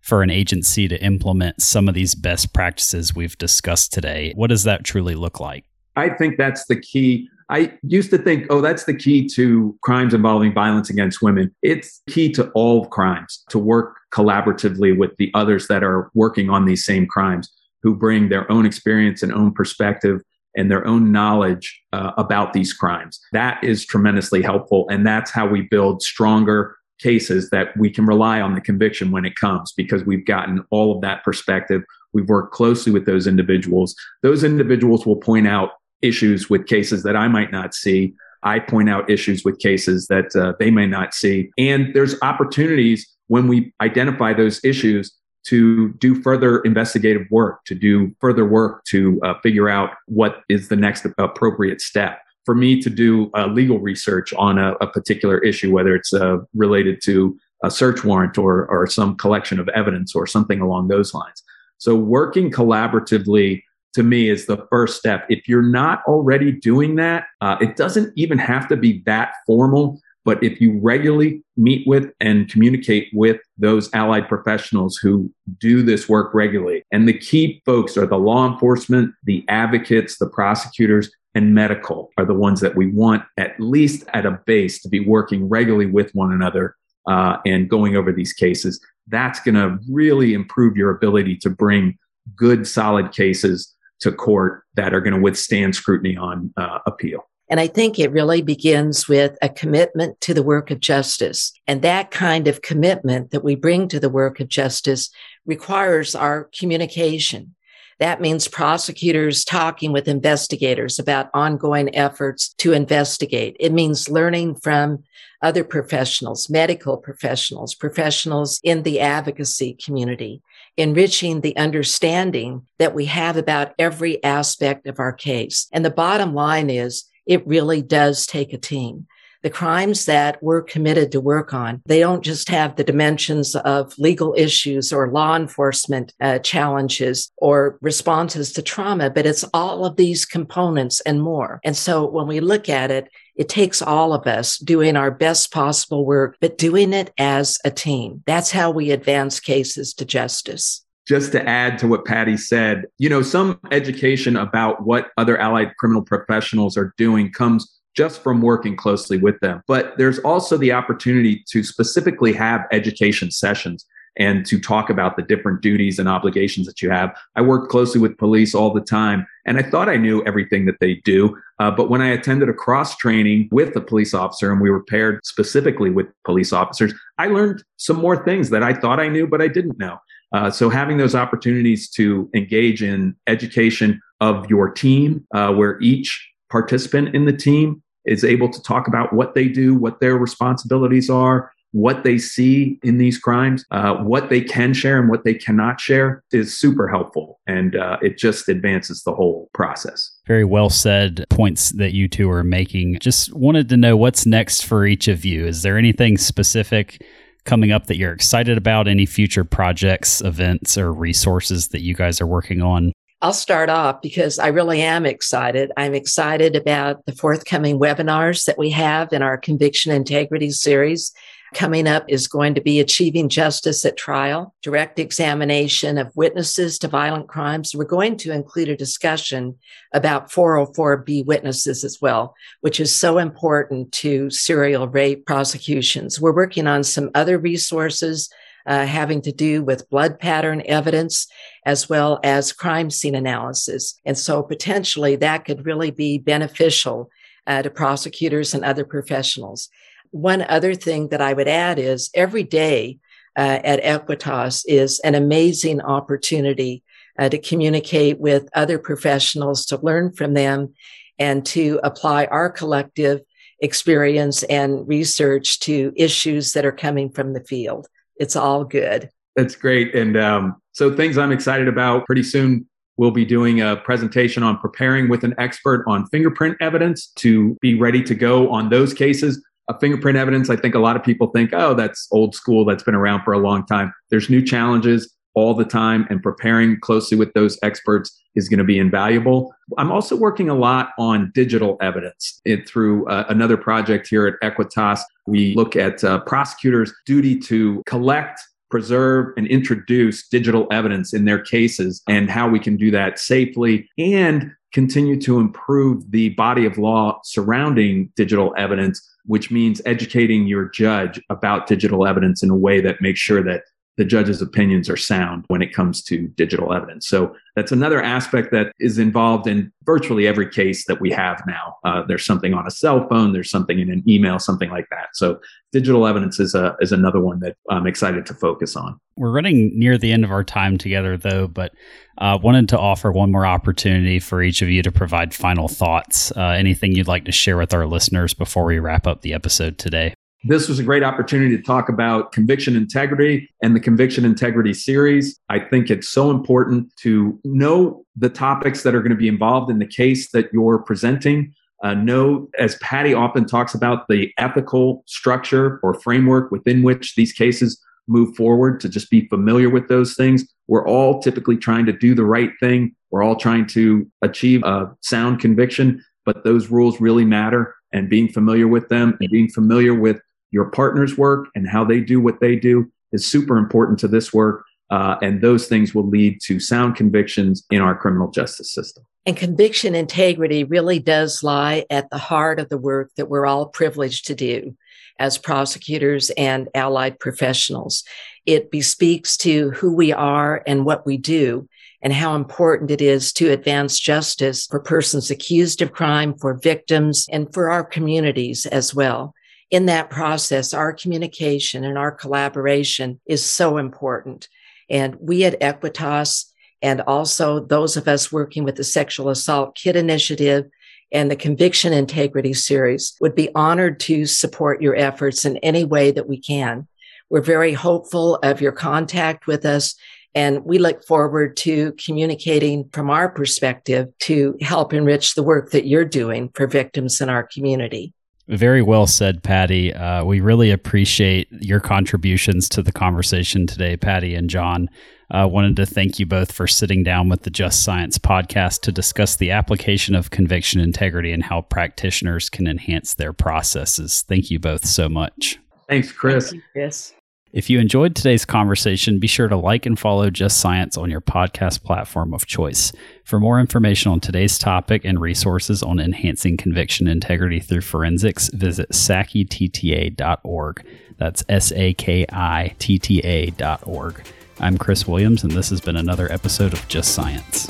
for 0.02 0.22
an 0.22 0.30
agency 0.30 0.88
to 0.88 1.04
implement 1.04 1.62
some 1.62 1.88
of 1.88 1.94
these 1.94 2.16
best 2.16 2.54
practices 2.54 3.16
we've 3.16 3.38
discussed 3.38 3.92
today? 3.92 4.34
What 4.36 4.50
does 4.50 4.64
that 4.64 4.84
truly 4.84 5.16
look 5.16 5.40
like? 5.40 5.66
I 5.96 6.10
think 6.10 6.38
that's 6.38 6.66
the 6.68 6.80
key. 6.80 7.30
I 7.50 7.74
used 7.82 8.12
to 8.12 8.18
think, 8.18 8.46
oh, 8.50 8.62
that's 8.62 8.86
the 8.86 8.94
key 8.94 9.28
to 9.30 9.78
crimes 9.82 10.14
involving 10.14 10.54
violence 10.54 10.90
against 10.90 11.22
women. 11.22 11.54
It's 11.64 12.02
key 12.08 12.32
to 12.34 12.50
all 12.52 12.86
crimes 12.86 13.44
to 13.50 13.58
work 13.58 13.98
collaboratively 14.14 14.98
with 14.98 15.18
the 15.18 15.32
others 15.34 15.68
that 15.68 15.84
are 15.84 16.12
working 16.14 16.50
on 16.50 16.66
these 16.66 16.86
same 16.86 17.08
crimes 17.08 17.52
who 17.82 17.96
bring 17.96 18.30
their 18.30 18.50
own 18.52 18.66
experience 18.66 19.24
and 19.24 19.34
own 19.34 19.52
perspective 19.52 20.22
and 20.60 20.69
their 20.69 20.86
own 20.86 21.12
knowledge 21.12 21.82
uh, 21.93 22.12
about 22.17 22.52
these 22.52 22.74
crimes. 22.74 23.19
That 23.32 23.63
is 23.63 23.86
tremendously 23.86 24.41
helpful. 24.41 24.88
And 24.89 25.08
that's 25.08 25.32
how 25.32 25.48
we 25.48 25.62
build 25.62 26.02
stronger 26.02 26.76
cases 27.00 27.50
that 27.52 27.69
we 27.78 27.89
can 27.89 28.06
rely 28.06 28.41
on 28.41 28.56
the 28.56 28.62
conviction 28.62 29.10
when 29.10 29.24
it 29.24 29.36
comes 29.36 29.72
because 29.72 30.04
we've 30.04 30.26
gotten 30.26 30.65
all 30.69 30.93
of 30.93 31.02
that 31.02 31.24
perspective. 31.24 31.82
We've 32.12 32.28
worked 32.28 32.54
closely 32.54 32.91
with 32.91 33.06
those 33.06 33.26
individuals. 33.26 33.95
Those 34.22 34.43
individuals 34.43 35.06
will 35.06 35.15
point 35.15 35.48
out 35.48 35.72
issues 36.02 36.50
with 36.50 36.67
cases 36.67 37.04
that 37.04 37.15
I 37.15 37.30
might 37.30 37.54
not 37.54 37.74
see. 37.74 38.13
I 38.43 38.60
point 38.60 38.89
out 38.89 39.10
issues 39.10 39.45
with 39.45 39.60
cases 39.60 40.08
that 40.08 40.36
uh, 40.36 40.54
they 40.60 40.72
may 40.72 40.88
not 40.88 41.13
see. 41.13 41.52
And 41.58 41.93
there's 41.93 42.15
opportunities 42.22 43.08
when 43.28 43.48
we 43.48 43.74
identify 43.82 44.34
those 44.34 44.60
issues 44.63 45.15
to 45.45 45.93
do 45.93 46.21
further 46.21 46.60
investigative 46.60 47.28
work, 47.32 47.63
to 47.65 47.75
do 47.75 48.13
further 48.19 48.45
work 48.45 48.84
to 48.86 49.19
uh, 49.23 49.34
figure 49.41 49.69
out 49.69 49.91
what 50.08 50.41
is 50.49 50.67
the 50.67 50.75
next 50.75 51.06
appropriate 51.17 51.82
step. 51.82 52.19
For 52.45 52.56
me 52.56 52.82
to 52.82 52.89
do 52.89 53.30
uh, 53.36 53.47
legal 53.47 53.80
research 53.80 54.34
on 54.34 54.58
a, 54.58 54.73
a, 54.82 54.88
particular 54.88 55.38
issue, 55.39 55.71
whether 55.71 55.93
it's 55.95 56.13
uh, 56.13 56.38
related 56.56 56.99
to 57.04 57.38
a 57.63 57.69
search 57.69 58.04
warrant 58.04 58.38
or, 58.38 58.65
or 58.67 58.88
some 58.88 59.17
collection 59.17 59.60
of 59.60 59.69
evidence 59.69 60.15
or 60.15 60.25
something 60.25 60.60
along 60.60 60.88
those 60.88 61.13
lines. 61.13 61.43
So, 61.78 61.95
working 61.95 62.52
collaboratively 62.52 63.62
to 63.93 64.04
me 64.04 64.30
is 64.30 64.45
the 64.45 64.65
first 64.69 64.97
step. 64.97 65.25
If 65.30 65.47
you're 65.47 65.62
not 65.62 66.02
already 66.08 66.52
doing 66.52 66.95
that, 66.95 67.25
uh, 67.41 67.58
it 67.62 67.75
doesn't 67.75 68.13
even 68.15 68.38
have 68.38 68.67
to 68.69 68.78
be 68.78 69.02
that 69.06 69.34
formal. 69.45 69.99
But 70.25 70.43
if 70.43 70.60
you 70.60 70.79
regularly 70.82 71.43
meet 71.55 71.88
with 71.88 72.12
and 72.19 72.49
communicate 72.49 73.10
with 73.13 73.39
those 73.58 73.89
allied 73.93 74.27
professionals 74.27 74.97
who 74.97 75.32
do 75.60 75.82
this 75.82 76.10
work 76.10 76.34
regularly, 76.34 76.84
and 76.91 77.08
the 77.08 77.17
key 77.17 77.62
folks 77.65 77.97
are 77.97 78.05
the 78.05 78.17
law 78.17 78.51
enforcement, 78.51 79.13
the 79.23 79.45
advocates, 79.47 80.17
the 80.17 80.29
prosecutors, 80.29 81.10
and 81.36 81.53
medical 81.53 82.10
are 82.17 82.25
the 82.25 82.34
ones 82.34 82.60
that 82.62 82.75
we 82.75 82.88
want, 82.88 83.23
at 83.38 83.60
least 83.60 84.03
at 84.13 84.25
a 84.25 84.39
base, 84.45 84.82
to 84.82 84.89
be 84.89 84.99
working 84.99 85.47
regularly 85.47 85.86
with 85.86 86.13
one 86.13 86.32
another 86.32 86.75
uh, 87.08 87.38
and 87.45 87.69
going 87.69 87.95
over 87.95 88.12
these 88.12 88.34
cases. 88.34 88.79
That's 89.08 89.39
going 89.39 89.55
to 89.55 89.77
really 89.89 90.34
improve 90.34 90.75
your 90.75 90.89
ability 90.89 91.38
to 91.38 91.49
bring 91.49 91.97
good, 92.36 92.67
solid 92.67 93.12
cases 93.12 93.73
to 94.01 94.12
court 94.12 94.63
that 94.75 94.93
are 94.93 95.01
going 95.01 95.13
to 95.13 95.21
withstand 95.21 95.75
scrutiny 95.75 96.17
on 96.17 96.53
uh, 96.58 96.79
appeal. 96.86 97.29
And 97.50 97.60
I 97.60 97.68
think 97.68 97.98
it 97.98 98.12
really 98.12 98.42
begins 98.42 99.08
with 99.08 99.38
a 99.42 99.50
commitment 99.50 100.22
to 100.22 100.34
the 100.34 100.44
work 100.44 100.70
of 100.70 100.80
justice. 100.80 101.52
And 101.66 101.82
that 101.82 102.12
kind 102.12 102.48
of 102.48 102.62
commitment 102.62 103.32
that 103.32 103.44
we 103.44 103.56
bring 103.56 103.88
to 103.88 104.00
the 104.00 104.10
work 104.10 104.40
of 104.40 104.50
justice 104.50 105.10
requires 105.46 106.14
our 106.14 106.50
communication. 106.58 107.56
That 108.00 108.22
means 108.22 108.48
prosecutors 108.48 109.44
talking 109.44 109.92
with 109.92 110.08
investigators 110.08 111.00
about 111.00 111.30
ongoing 111.34 111.94
efforts 111.94 112.54
to 112.60 112.72
investigate. 112.72 113.58
It 113.60 113.74
means 113.74 114.10
learning 114.10 114.56
from 114.56 115.04
other 115.42 115.64
professionals, 115.64 116.50
medical 116.50 116.98
professionals, 116.98 117.76
professionals 117.76 118.60
in 118.64 118.84
the 118.84 119.02
advocacy 119.02 119.74
community, 119.84 120.42
enriching 120.78 121.42
the 121.42 121.58
understanding 121.58 122.66
that 122.78 122.94
we 122.94 123.06
have 123.06 123.36
about 123.36 123.74
every 123.78 124.24
aspect 124.24 124.88
of 124.88 125.00
our 125.00 125.14
case. 125.14 125.68
And 125.74 125.84
the 125.84 125.90
bottom 125.90 126.34
line 126.34 126.70
is 126.70 127.06
it 127.30 127.48
really 127.48 127.82
does 127.82 128.26
take 128.26 128.52
a 128.52 128.58
team. 128.58 129.06
The 129.42 129.50
crimes 129.50 130.04
that 130.06 130.44
we're 130.44 130.63
committed 130.63 131.13
to 131.13 131.22
work 131.22 131.54
on, 131.54 131.82
they 131.86 132.02
don't 132.02 132.26
just 132.26 132.50
have 132.50 132.76
the 132.76 132.84
dimensions 132.84 133.56
of 133.56 133.98
legal 133.98 134.34
issues 134.36 134.92
or 134.92 135.12
law 135.12 135.38
enforcement 135.38 136.13
uh, 136.20 136.39
challenges 136.39 137.32
or 137.38 137.78
responses 137.82 138.52
to 138.54 138.62
trauma, 138.62 139.10
but 139.10 139.26
it's 139.26 139.46
all 139.54 139.86
of 139.86 139.96
these 139.96 140.26
components 140.26 141.00
and 141.02 141.22
more. 141.22 141.62
And 141.63 141.78
so 141.78 142.06
when 142.06 142.28
we 142.28 142.42
look 142.42 142.68
at 142.68 142.92
it, 142.92 143.08
it 143.38 143.48
takes 143.48 143.82
all 143.82 144.12
of 144.12 144.28
us 144.28 144.58
doing 144.58 144.98
our 144.98 145.12
best 145.12 145.54
possible 145.54 146.06
work, 146.06 146.36
but 146.42 146.58
doing 146.58 146.92
it 146.92 147.13
as 147.18 147.60
a 147.63 147.72
team. 147.72 148.24
That's 148.26 148.52
how 148.52 148.72
we 148.72 148.92
advance 148.92 149.39
cases 149.39 149.94
to 149.94 150.06
justice 150.06 150.84
just 151.10 151.32
to 151.32 151.50
add 151.50 151.80
to 151.80 151.88
what 151.88 152.06
Patti 152.06 152.38
said, 152.38 152.86
you 153.00 153.10
know, 153.10 153.24
some 153.24 153.60
education 153.72 154.36
about 154.36 154.86
what 154.86 155.10
other 155.17 155.39
allied 155.39 155.76
criminal 155.78 156.04
professionals 156.04 156.78
are 156.78 156.93
doing 156.98 157.32
comes 157.32 157.67
just 157.98 158.22
from 158.22 158.43
working 158.43 158.78
closely 158.78 159.17
with 159.17 159.39
them. 159.39 159.63
But 159.67 159.98
there's 159.98 160.19
also 160.19 160.56
the 160.56 160.72
opportunity 160.72 161.43
to 161.50 161.63
specifically 161.63 162.32
have 162.34 162.67
education 162.72 163.32
sessions 163.32 163.88
and 164.19 164.45
to 164.45 164.60
talk 164.60 164.91
about 164.91 165.15
the 165.15 165.24
different 165.24 165.62
duties 165.62 165.98
and 165.98 166.08
obligations 166.08 166.67
that 166.67 166.80
you 166.80 166.91
have. 166.91 167.17
I 167.36 167.41
work 167.41 167.69
closely 167.69 168.00
with 168.00 168.17
police 168.17 168.54
all 168.54 168.72
the 168.72 168.82
time, 168.82 169.26
and 169.48 169.58
I 169.58 169.63
thought 169.63 169.89
I 169.89 169.98
knew 169.98 170.24
everything 170.26 170.67
that 170.67 170.80
they 170.80 170.95
do. 171.06 171.36
Uh, 171.58 171.72
but 171.72 171.89
when 171.89 172.02
I 172.02 172.10
attended 172.10 172.50
a 172.50 172.54
cross 172.54 172.95
training 172.98 173.50
with 173.52 173.76
a 173.76 173.82
police 173.82 174.13
officer 174.13 174.52
and 174.52 174.62
we 174.62 174.69
were 174.69 174.84
paired 174.84 175.26
specifically 175.26 175.89
with 175.89 176.06
police 176.24 176.54
officers, 176.54 176.93
I 177.17 177.28
learned 177.28 177.63
some 177.78 177.98
more 177.98 178.24
things 178.24 178.52
that 178.52 178.62
I 178.62 178.74
thought 178.74 179.00
I 179.00 179.08
knew, 179.08 179.26
but 179.26 179.41
I 179.41 179.48
didn't 179.48 179.80
know. 179.80 179.98
Uh, 180.32 180.50
so 180.50 180.70
having 180.70 180.98
those 180.98 181.15
opportunities 181.15 181.89
to 181.89 182.30
engage 182.34 182.84
in 182.84 183.15
education 183.28 184.00
of 184.22 184.50
your 184.50 184.70
team, 184.70 185.26
uh, 185.34 185.52
where 185.52 185.80
each 185.82 186.30
participant 186.50 187.15
in 187.15 187.26
the 187.26 187.34
team 187.34 187.82
is 188.06 188.24
able 188.24 188.50
to 188.50 188.62
talk 188.63 188.88
about 188.88 189.13
what 189.13 189.36
they 189.36 189.48
do, 189.48 189.76
what 189.76 190.00
their 190.00 190.18
responsibilities 190.18 191.10
are, 191.10 191.52
what 191.72 192.04
they 192.04 192.18
see 192.18 192.80
in 192.84 192.98
these 192.98 193.18
crimes, 193.20 193.63
uh, 193.72 193.96
what 193.98 194.30
they 194.30 194.42
can 194.42 194.74
share 194.74 195.00
and 195.00 195.10
what 195.10 195.24
they 195.24 195.34
cannot 195.34 195.80
share 195.80 196.24
is 196.32 196.56
super 196.56 196.88
helpful. 196.88 197.39
And 197.46 197.76
uh, 197.76 197.98
it 198.02 198.18
just 198.18 198.50
advances 198.50 199.04
the 199.04 199.13
whole 199.13 199.50
process. 199.54 200.12
Very 200.26 200.46
well 200.46 200.70
said 200.70 201.26
points 201.30 201.72
that 201.74 201.94
you 201.94 202.08
two 202.08 202.30
are 202.32 202.44
making. 202.44 202.98
Just 203.00 203.34
wanted 203.34 203.70
to 203.70 203.78
know 203.78 203.96
what's 203.96 204.26
next 204.26 204.65
for 204.65 204.86
each 204.86 205.08
of 205.08 205.26
you. 205.26 205.46
Is 205.46 205.62
there 205.62 205.78
anything 205.78 206.18
specific 206.18 207.06
coming 207.50 207.72
up 207.72 207.88
that 207.88 207.98
you're 207.98 208.14
excited 208.14 208.58
about? 208.58 208.88
Any 208.88 209.08
future 209.08 209.44
projects, 209.44 210.22
events, 210.22 210.78
or 210.78 210.94
resources 210.94 211.70
that 211.70 211.82
you 211.82 211.96
guys 211.96 212.22
are 212.22 212.28
working 212.28 212.62
on? 212.62 212.94
I'll 213.22 213.34
start 213.34 213.70
off 213.70 214.02
because 214.02 214.38
I 214.38 214.48
really 214.48 214.82
am 214.82 215.06
excited. 215.06 215.72
I'm 215.76 215.96
excited 215.96 216.56
about 216.56 217.06
the 217.06 217.12
forthcoming 217.12 217.80
webinars 217.80 218.46
that 218.46 218.58
we 218.58 218.70
have 218.70 219.12
in 219.12 219.24
our 219.24 219.38
Conviction 219.38 219.92
Integrity 219.92 220.52
series. 220.52 221.12
Coming 221.54 221.88
up 221.88 222.06
is 222.08 222.28
going 222.28 222.54
to 222.56 222.62
be 222.62 222.80
Achieving 222.80 223.28
Justice 223.28 223.84
at 223.84 223.98
Trial, 223.98 224.54
direct 224.62 225.00
examination 225.00 225.98
of 225.98 226.16
witnesses 226.16 226.78
to 226.80 226.88
violent 226.88 227.28
crimes. 227.28 227.74
We're 227.74 227.86
going 227.86 228.18
to 228.18 228.32
include 228.32 228.70
a 228.70 228.78
discussion 228.78 229.58
about 229.94 230.32
404B 230.32 231.26
witnesses 231.26 231.84
as 231.84 232.00
well, 232.00 232.36
which 232.62 232.80
is 232.80 232.96
so 232.96 233.18
important 233.18 233.92
to 233.94 234.30
serial 234.30 234.88
rape 234.88 235.26
prosecutions. 235.26 236.22
We're 236.22 236.36
working 236.36 236.68
on 236.68 236.84
some 236.84 237.10
other 237.16 237.40
resources 237.40 238.30
uh, 238.68 238.86
having 238.86 239.22
to 239.24 239.32
do 239.32 239.64
with 239.64 239.90
blood 239.90 240.20
pattern 240.20 240.62
evidence 240.68 241.28
as 241.66 241.90
well 241.90 242.20
as 242.24 242.52
crime 242.52 242.92
scene 242.92 243.16
analysis. 243.16 244.00
And 244.06 244.16
so 244.16 244.44
potentially 244.44 245.16
that 245.16 245.46
could 245.46 245.66
really 245.66 245.90
be 245.90 246.20
beneficial 246.20 247.10
uh, 247.48 247.64
to 247.64 247.72
prosecutors 247.72 248.54
and 248.54 248.64
other 248.64 248.86
professionals. 248.86 249.70
One 250.12 250.41
other 250.41 250.74
thing 250.74 251.10
that 251.10 251.22
I 251.22 251.34
would 251.34 251.48
add 251.48 251.80
is 251.80 252.10
every 252.13 252.43
day 252.43 253.00
uh, 253.38 253.60
at 253.63 253.84
AEquitas 253.84 254.63
is 254.67 255.00
an 255.02 255.15
amazing 255.15 255.82
opportunity 255.82 256.84
uh, 257.17 257.30
to 257.30 257.38
communicate 257.38 258.19
with 258.19 258.50
other 258.56 258.80
professionals, 258.80 259.65
to 259.67 259.78
learn 259.82 260.12
from 260.13 260.34
them, 260.34 260.74
and 261.17 261.45
to 261.45 261.80
apply 261.84 262.26
our 262.26 262.50
collective 262.50 263.22
experience 263.60 264.43
and 264.43 264.88
research 264.88 265.60
to 265.60 265.93
issues 265.95 266.54
that 266.54 266.65
are 266.65 266.72
coming 266.72 267.10
from 267.10 267.34
the 267.34 267.43
field. 267.43 267.88
It's 268.15 268.36
all 268.36 268.63
good. 268.63 269.10
That's 269.36 269.56
great. 269.56 269.93
And 269.93 270.17
um, 270.17 270.62
so, 270.72 270.95
things 270.95 271.17
I'm 271.17 271.32
excited 271.32 271.67
about 271.67 272.06
pretty 272.06 272.24
soon 272.24 272.67
We'll 273.00 273.12
be 273.12 273.24
doing 273.24 273.62
a 273.62 273.78
presentation 273.78 274.43
on 274.43 274.58
preparing 274.58 275.08
with 275.08 275.24
an 275.24 275.34
expert 275.38 275.86
on 275.88 276.06
fingerprint 276.08 276.58
evidence 276.60 277.08
to 277.15 277.56
be 277.62 277.80
ready 277.80 278.04
to 278.04 278.13
go 278.13 278.52
on 278.52 278.67
those 278.67 278.93
cases. 278.93 279.41
Fingerprint 279.79 280.17
evidence, 280.17 280.49
I 280.49 280.55
think 280.55 280.75
a 280.75 280.79
lot 280.79 280.95
of 280.95 281.03
people 281.03 281.27
think, 281.27 281.51
oh, 281.53 281.73
that's 281.73 282.08
old 282.12 282.36
school, 282.36 282.65
that's 282.65 282.84
been 282.84 282.95
around 282.95 283.23
for 283.23 283.34
a 283.34 283.39
long 283.39 283.65
time. 283.65 283.93
There's 284.10 284.29
new 284.29 284.41
challenges 284.41 285.13
all 285.36 285.53
the 285.53 285.65
time, 285.65 286.08
and 286.10 286.21
preparing 286.21 286.79
closely 286.79 287.17
with 287.17 287.32
those 287.34 287.58
experts 287.62 288.19
is 288.36 288.49
going 288.49 288.58
to 288.58 288.63
be 288.63 288.79
invaluable. 288.79 289.53
I'm 289.77 289.91
also 289.91 290.15
working 290.15 290.49
a 290.49 290.55
lot 290.55 290.89
on 290.97 291.32
digital 291.36 291.77
evidence 291.82 292.41
it, 292.45 292.67
through 292.67 293.08
uh, 293.08 293.25
another 293.29 293.55
project 293.55 294.08
here 294.10 294.25
at 294.27 294.36
AEquitas. 294.43 295.01
We 295.27 295.53
look 295.53 295.75
at 295.75 296.03
uh, 296.03 296.21
prosecutors' 296.21 296.93
duty 297.05 297.39
to 297.41 297.84
collect 297.86 298.41
preserve 298.69 299.34
and 299.38 299.47
introduce 299.47 300.27
digital 300.27 300.67
evidence 300.71 301.13
in 301.13 301.25
their 301.25 301.41
cases 301.41 302.01
and 302.08 302.29
how 302.29 302.47
we 302.47 302.60
can 302.60 302.77
do 302.77 302.91
that 302.91 303.19
safely 303.19 303.89
and 303.97 304.51
continue 304.71 305.19
to 305.19 305.39
improve 305.39 306.12
the 306.12 306.29
body 306.29 306.65
of 306.65 306.77
law 306.77 307.19
surrounding 307.23 308.12
digital 308.15 308.53
evidence, 308.58 309.01
which 309.25 309.49
means 309.49 309.82
educating 309.86 310.47
your 310.47 310.69
judge 310.69 311.19
about 311.29 311.67
digital 311.67 312.05
evidence 312.05 312.43
in 312.43 312.49
a 312.49 312.55
way 312.55 312.79
that 312.79 313.01
makes 313.01 313.19
sure 313.19 313.43
that 313.43 313.63
the 314.00 314.06
judge's 314.06 314.42
opinions 314.42 314.90
are 314.90 314.96
sound 314.96 315.44
when 315.50 315.62
it 315.62 315.74
comes 315.74 316.02
to 316.02 316.30
digital 316.30 316.72
evidence. 316.72 317.06
So 317.06 317.36
that's 317.58 317.74
another 317.74 318.02
aspect 318.02 318.50
that 318.54 318.72
is 318.80 318.98
involved 318.98 319.46
in 319.46 319.74
virtually 319.84 320.26
every 320.26 320.50
case 320.50 320.86
that 320.86 321.02
we 321.02 321.12
have 321.12 321.44
now. 321.46 321.76
Uh, 321.84 322.04
there's 322.08 322.26
something 322.26 322.54
on 322.54 322.66
a 322.66 322.72
cell 322.72 323.06
phone, 323.10 323.34
there's 323.34 323.50
something 323.50 323.78
in 323.78 323.92
an 323.92 324.02
email, 324.08 324.40
something 324.40 324.70
like 324.70 324.88
that. 324.92 325.10
So 325.16 325.42
digital 325.74 326.08
evidence 326.08 326.40
is 326.40 326.56
a 326.56 326.78
is 326.80 326.94
another 326.94 327.20
one 327.20 327.42
that 327.42 327.58
I'm 327.70 327.88
excited 327.88 328.26
to 328.28 328.34
focus 328.34 328.78
on. 328.78 328.98
We're 329.18 329.32
running 329.32 329.78
near 329.78 329.98
the 329.98 330.14
end 330.14 330.24
of 330.24 330.32
our 330.32 330.46
time 330.46 330.78
together, 330.78 331.18
though, 331.18 331.50
but 331.50 331.74
uh, 332.20 332.40
wanted 332.42 332.70
to 332.70 332.80
offer 332.80 333.12
one 333.12 333.34
more 333.34 333.46
opportunity 333.46 334.20
for 334.20 334.42
each 334.42 334.62
of 334.62 334.70
you 334.70 334.82
to 334.82 334.94
provide 334.94 335.34
final 335.34 335.68
thoughts. 335.68 336.32
Uh, 336.38 336.56
anything 336.58 336.96
you'd 336.96 337.10
like 337.10 337.26
to 337.26 337.34
share 337.34 337.58
with 337.58 337.74
our 337.74 337.86
listeners 337.86 338.34
before 338.34 338.64
we 338.64 338.80
wrap 338.80 339.06
up 339.06 339.24
the 339.24 339.34
episode 339.34 339.78
today? 339.78 340.14
This 340.45 340.69
was 340.69 340.80
a 340.80 340.84
great 340.84 341.04
opportunity 341.04 341.58
to 341.58 341.62
talk 341.62 341.89
about 341.89 342.32
conviction 342.32 342.78
integrity 342.78 343.49
and 343.62 343.75
the 343.75 343.80
conviction 343.80 344.23
integrity 344.23 344.73
series. 344.73 345.38
I 345.49 345.60
think 345.60 345.89
it's 345.89 346.08
so 346.08 346.32
important 346.32 346.95
to 347.02 347.38
know 347.43 348.06
the 348.15 348.30
topics 348.30 348.84
that 348.84 348.95
are 348.95 349.02
going 349.02 349.10
to 349.12 349.17
be 349.17 349.28
involved 349.28 349.69
in 349.69 349.80
the 349.80 349.86
case 349.86 350.32
that 350.32 350.49
you're 350.54 350.80
presenting. 350.80 351.54
Uh, 351.84 351.93
know, 351.93 352.47
as 352.58 352.75
Patti 352.78 353.13
often 353.13 353.45
talks 353.45 353.73
about, 353.73 354.08
the 354.08 354.32
ethical 354.38 355.04
structure 355.08 355.80
or 355.84 355.93
framework 355.93 356.52
within 356.52 356.84
which 356.84 357.15
these 357.15 357.34
cases 357.34 357.82
move 358.08 358.36
forward, 358.36 358.80
to 358.80 358.89
just 358.89 359.10
be 359.10 359.28
familiar 359.28 359.69
with 359.69 359.88
those 359.88 360.15
things. 360.15 360.45
We're 360.67 360.88
all 360.88 361.21
typically 361.21 361.58
trying 361.58 361.86
to 361.86 361.93
do 361.93 362.15
the 362.15 362.25
right 362.25 362.52
thing. 362.60 362.95
We're 363.12 363.23
all 363.23 363.36
trying 363.36 363.67
to 363.67 364.10
achieve 364.21 364.63
a 364.63 364.89
sound 365.02 365.39
conviction, 365.39 366.04
but 366.25 366.43
those 366.43 366.69
rules 366.69 366.99
really 367.02 367.25
matter. 367.25 367.75
And 367.91 368.10
being 368.10 368.30
familiar 368.30 368.67
with 368.67 368.88
them 368.89 369.17
and 369.19 369.30
being 369.32 369.49
familiar 369.49 369.95
with 369.95 370.21
your 370.52 370.66
partner's 370.72 371.18
work 371.18 371.48
and 371.56 371.68
how 371.68 371.84
they 371.84 372.00
do 372.00 372.20
what 372.20 372.40
they 372.40 372.56
do 372.56 372.92
is 373.12 373.30
super 373.30 373.58
important 373.58 374.00
to 374.00 374.08
this 374.08 374.34
work. 374.34 374.66
Uh, 374.90 375.18
and 375.22 375.42
those 375.42 375.68
things 375.68 375.94
will 375.94 376.08
lead 376.08 376.40
to 376.42 376.60
sound 376.60 376.96
convictions 376.96 377.64
in 377.70 377.82
our 377.82 377.96
criminal 377.96 378.32
justice 378.32 378.74
system. 378.74 379.06
And 379.26 379.38
conviction 379.38 379.94
integrity 379.94 380.64
really 380.64 380.98
does 380.98 381.44
lie 381.44 381.86
at 381.92 382.10
the 382.10 382.18
heart 382.18 382.60
of 382.60 382.70
the 382.70 382.78
work 382.78 383.12
that 383.16 383.30
we're 383.30 383.46
all 383.46 383.68
privileged 383.68 384.26
to 384.28 384.36
do 384.36 384.76
as 385.20 385.38
prosecutors 385.38 386.32
and 386.32 386.70
allied 386.74 387.20
professionals. 387.20 388.04
It 388.46 388.72
bespeaks 388.72 389.38
to 389.38 389.72
who 389.72 389.94
we 389.94 390.12
are 390.12 390.64
and 390.66 390.86
what 390.86 391.06
we 391.06 391.18
do 391.18 391.68
and 392.02 392.14
how 392.14 392.36
important 392.36 392.90
it 392.90 393.02
is 393.02 393.34
to 393.34 393.52
advance 393.52 394.00
justice 394.00 394.66
for 394.66 394.80
persons 394.80 395.30
accused 395.30 395.82
of 395.82 395.92
crime, 395.92 396.34
for 396.34 396.54
victims, 396.56 397.28
and 397.32 397.54
for 397.54 397.70
our 397.70 397.84
communities 397.84 398.66
as 398.66 398.96
well 398.96 399.36
in 399.71 399.86
that 399.86 400.10
process, 400.10 400.73
our 400.73 400.93
communication 400.93 401.84
and 401.84 401.97
our 401.97 402.12
collaboration 402.12 403.19
is 403.25 403.43
so 403.43 403.77
important. 403.77 404.47
And 404.89 405.15
we 405.19 405.43
at 405.45 405.60
AEquitas 405.60 406.45
and 406.82 407.01
also 407.01 407.60
those 407.60 407.97
of 407.97 408.08
us 408.08 408.32
working 408.32 408.63
with 408.63 408.75
the 408.75 408.84
Sexual 408.84 409.29
Assault 409.29 409.75
Kit 409.75 409.95
Initiative 409.95 410.65
and 411.12 411.29
the 411.29 411.36
Conviction 411.36 411.93
Integrity 411.93 412.53
Series 412.53 413.15
would 413.19 413.36
be 413.36 413.49
honored 413.53 413.99
to 414.01 414.25
support 414.25 414.82
your 414.82 414.95
efforts 414.95 415.45
in 415.45 415.58
any 415.58 415.84
way 415.84 416.12
that 416.12 416.27
we 416.27 416.39
can. 416.39 416.88
We're 417.29 417.41
very 417.41 417.73
hopeful 417.73 418.36
of 418.38 418.62
your 418.62 418.71
contact 418.71 419.45
with 419.45 419.65
us 419.65 419.95
and 420.36 420.63
we 420.63 420.77
look 420.77 421.03
forward 421.05 421.58
to 421.58 421.93
communicating 421.93 422.88
from 422.93 423.10
our 423.10 423.29
perspective 423.29 424.08
to 424.19 424.55
help 424.62 424.93
enrich 424.93 425.34
the 425.34 425.43
work 425.43 425.71
that 425.71 425.88
you're 425.88 426.05
doing 426.05 426.49
for 426.53 426.67
victims 426.67 427.19
in 427.19 427.29
our 427.29 427.43
community. 427.43 428.13
Very 428.50 428.82
well 428.82 429.06
said, 429.06 429.44
Patti. 429.44 429.94
Uh, 429.94 430.26
we 430.26 430.40
really 430.42 430.72
appreciate 430.72 431.48
your 431.52 431.80
contributions 431.80 432.68
to 432.70 432.82
the 432.82 432.92
conversation 432.92 433.68
today, 433.68 433.96
Patti 433.96 434.34
and 434.34 434.50
John. 434.50 434.90
I 435.30 435.42
uh, 435.42 435.48
wanted 435.48 435.76
to 435.76 435.86
thank 435.86 436.18
you 436.18 436.26
both 436.26 436.52
for 436.52 436.66
sitting 436.66 437.04
down 437.04 437.30
with 437.30 437.44
the 437.44 437.52
Just 437.52 437.84
Science 437.84 438.18
podcast 438.18 438.82
to 438.82 438.92
discuss 438.92 439.36
the 439.36 439.52
application 439.52 440.16
of 440.16 440.32
conviction 440.32 440.82
integrity 440.82 441.32
and 441.32 441.44
how 441.44 441.62
practitioners 441.62 442.50
can 442.50 442.66
enhance 442.66 443.14
their 443.14 443.34
processes. 443.34 444.24
Thank 444.28 444.50
you 444.50 444.58
both 444.58 444.84
so 444.84 445.08
much. 445.08 445.60
Thanks, 445.88 446.12
Chris. 446.12 446.50
Thank 446.50 446.56
you, 446.56 446.62
Chris. 446.74 447.14
If 447.52 447.68
you 447.68 447.80
enjoyed 447.80 448.16
today's 448.16 448.46
conversation, 448.46 449.18
be 449.18 449.26
sure 449.26 449.48
to 449.48 449.58
like 449.58 449.88
and 449.88 449.98
follow 449.98 450.30
Just 450.30 450.60
Science 450.60 450.98
on 450.98 451.10
your 451.10 451.22
podcast 451.22 451.84
platform 451.84 452.32
of 452.32 452.46
choice. 452.46 452.94
For 453.24 453.40
more 453.40 453.60
information 453.60 454.12
on 454.12 454.20
today's 454.20 454.60
topic 454.60 455.04
and 455.04 455.20
resources 455.20 455.82
on 455.82 456.00
enhancing 456.00 456.58
conviction 456.58 457.08
integrity 457.08 457.60
through 457.60 457.82
forensics, 457.82 458.50
visit 458.50 458.92
sakitta.org. 458.92 460.86
That's 461.18 461.44
S 461.50 461.72
A 461.72 461.96
K 461.96 462.28
I 462.32 462.76
T 462.78 463.00
T 463.00 463.22
A.org. 463.24 464.24
I'm 464.60 464.78
Chris 464.78 465.08
Williams, 465.08 465.44
and 465.44 465.52
this 465.52 465.72
has 465.72 465.82
been 465.82 465.98
another 465.98 466.32
episode 466.32 466.74
of 466.74 466.88
Just 466.88 467.16
Science. 467.16 467.66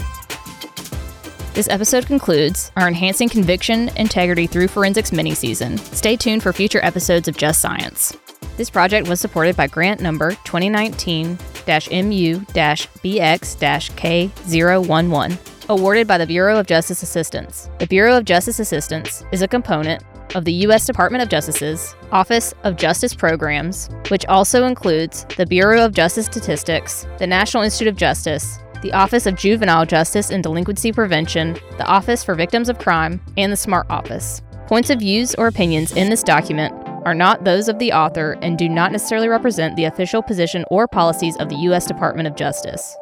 This 1.53 1.69
episode 1.69 2.05
concludes 2.05 2.69
our 2.75 2.89
Enhancing 2.89 3.29
Conviction 3.29 3.89
Integrity 3.95 4.45
Through 4.45 4.67
Forensics 4.67 5.13
mini 5.13 5.33
season. 5.33 5.77
Stay 5.77 6.17
tuned 6.17 6.43
for 6.43 6.51
future 6.51 6.83
episodes 6.83 7.29
of 7.29 7.37
Just 7.37 7.61
Science. 7.61 8.17
This 8.59 8.69
project 8.69 9.07
was 9.07 9.21
supported 9.21 9.55
by 9.55 9.67
grant 9.67 10.01
number 10.01 10.31
2019 10.31 11.27
MU 11.29 12.39
BX 12.41 13.57
K011, 13.95 15.37
awarded 15.69 16.07
by 16.09 16.17
the 16.17 16.27
Bureau 16.27 16.59
of 16.59 16.67
Justice 16.67 17.01
Assistance. 17.01 17.69
The 17.79 17.87
Bureau 17.87 18.17
of 18.17 18.25
Justice 18.25 18.59
Assistance 18.59 19.23
is 19.31 19.41
a 19.41 19.47
component 19.47 20.03
of 20.35 20.43
the 20.43 20.51
U.S. 20.51 20.85
Department 20.85 21.23
of 21.23 21.29
Justice's 21.29 21.95
Office 22.11 22.53
of 22.65 22.75
Justice 22.75 23.13
Programs, 23.13 23.87
which 24.09 24.25
also 24.25 24.65
includes 24.65 25.25
the 25.37 25.45
Bureau 25.45 25.85
of 25.85 25.93
Justice 25.93 26.25
Statistics, 26.25 27.07
the 27.17 27.27
National 27.27 27.63
Institute 27.63 27.87
of 27.87 27.95
Justice, 27.95 28.59
the 28.81 28.91
Office 28.91 29.25
of 29.25 29.37
Juvenile 29.37 29.85
Justice 29.85 30.31
and 30.31 30.43
Delinquency 30.43 30.91
Prevention, 30.91 31.53
the 31.77 31.85
Office 31.85 32.25
for 32.25 32.35
Victims 32.35 32.67
of 32.67 32.77
Crime, 32.77 33.21
and 33.37 33.53
the 33.53 33.55
SMART 33.55 33.89
Office. 33.89 34.41
Points 34.67 34.89
of 34.89 34.99
views 34.99 35.33
or 35.35 35.47
opinions 35.47 35.93
in 35.93 36.09
this 36.09 36.23
document 36.23 36.73
are 37.05 37.15
not 37.15 37.43
those 37.43 37.67
of 37.67 37.79
the 37.79 37.91
author 37.91 38.37
and 38.41 38.57
do 38.57 38.69
not 38.69 38.91
necessarily 38.91 39.27
represent 39.27 39.75
the 39.75 39.85
official 39.85 40.21
position 40.21 40.65
or 40.69 40.87
policies 40.87 41.35
of 41.37 41.49
the 41.49 41.55
U.S. 41.57 41.85
Department 41.85 42.27
of 42.27 42.35
Justice. 42.35 42.97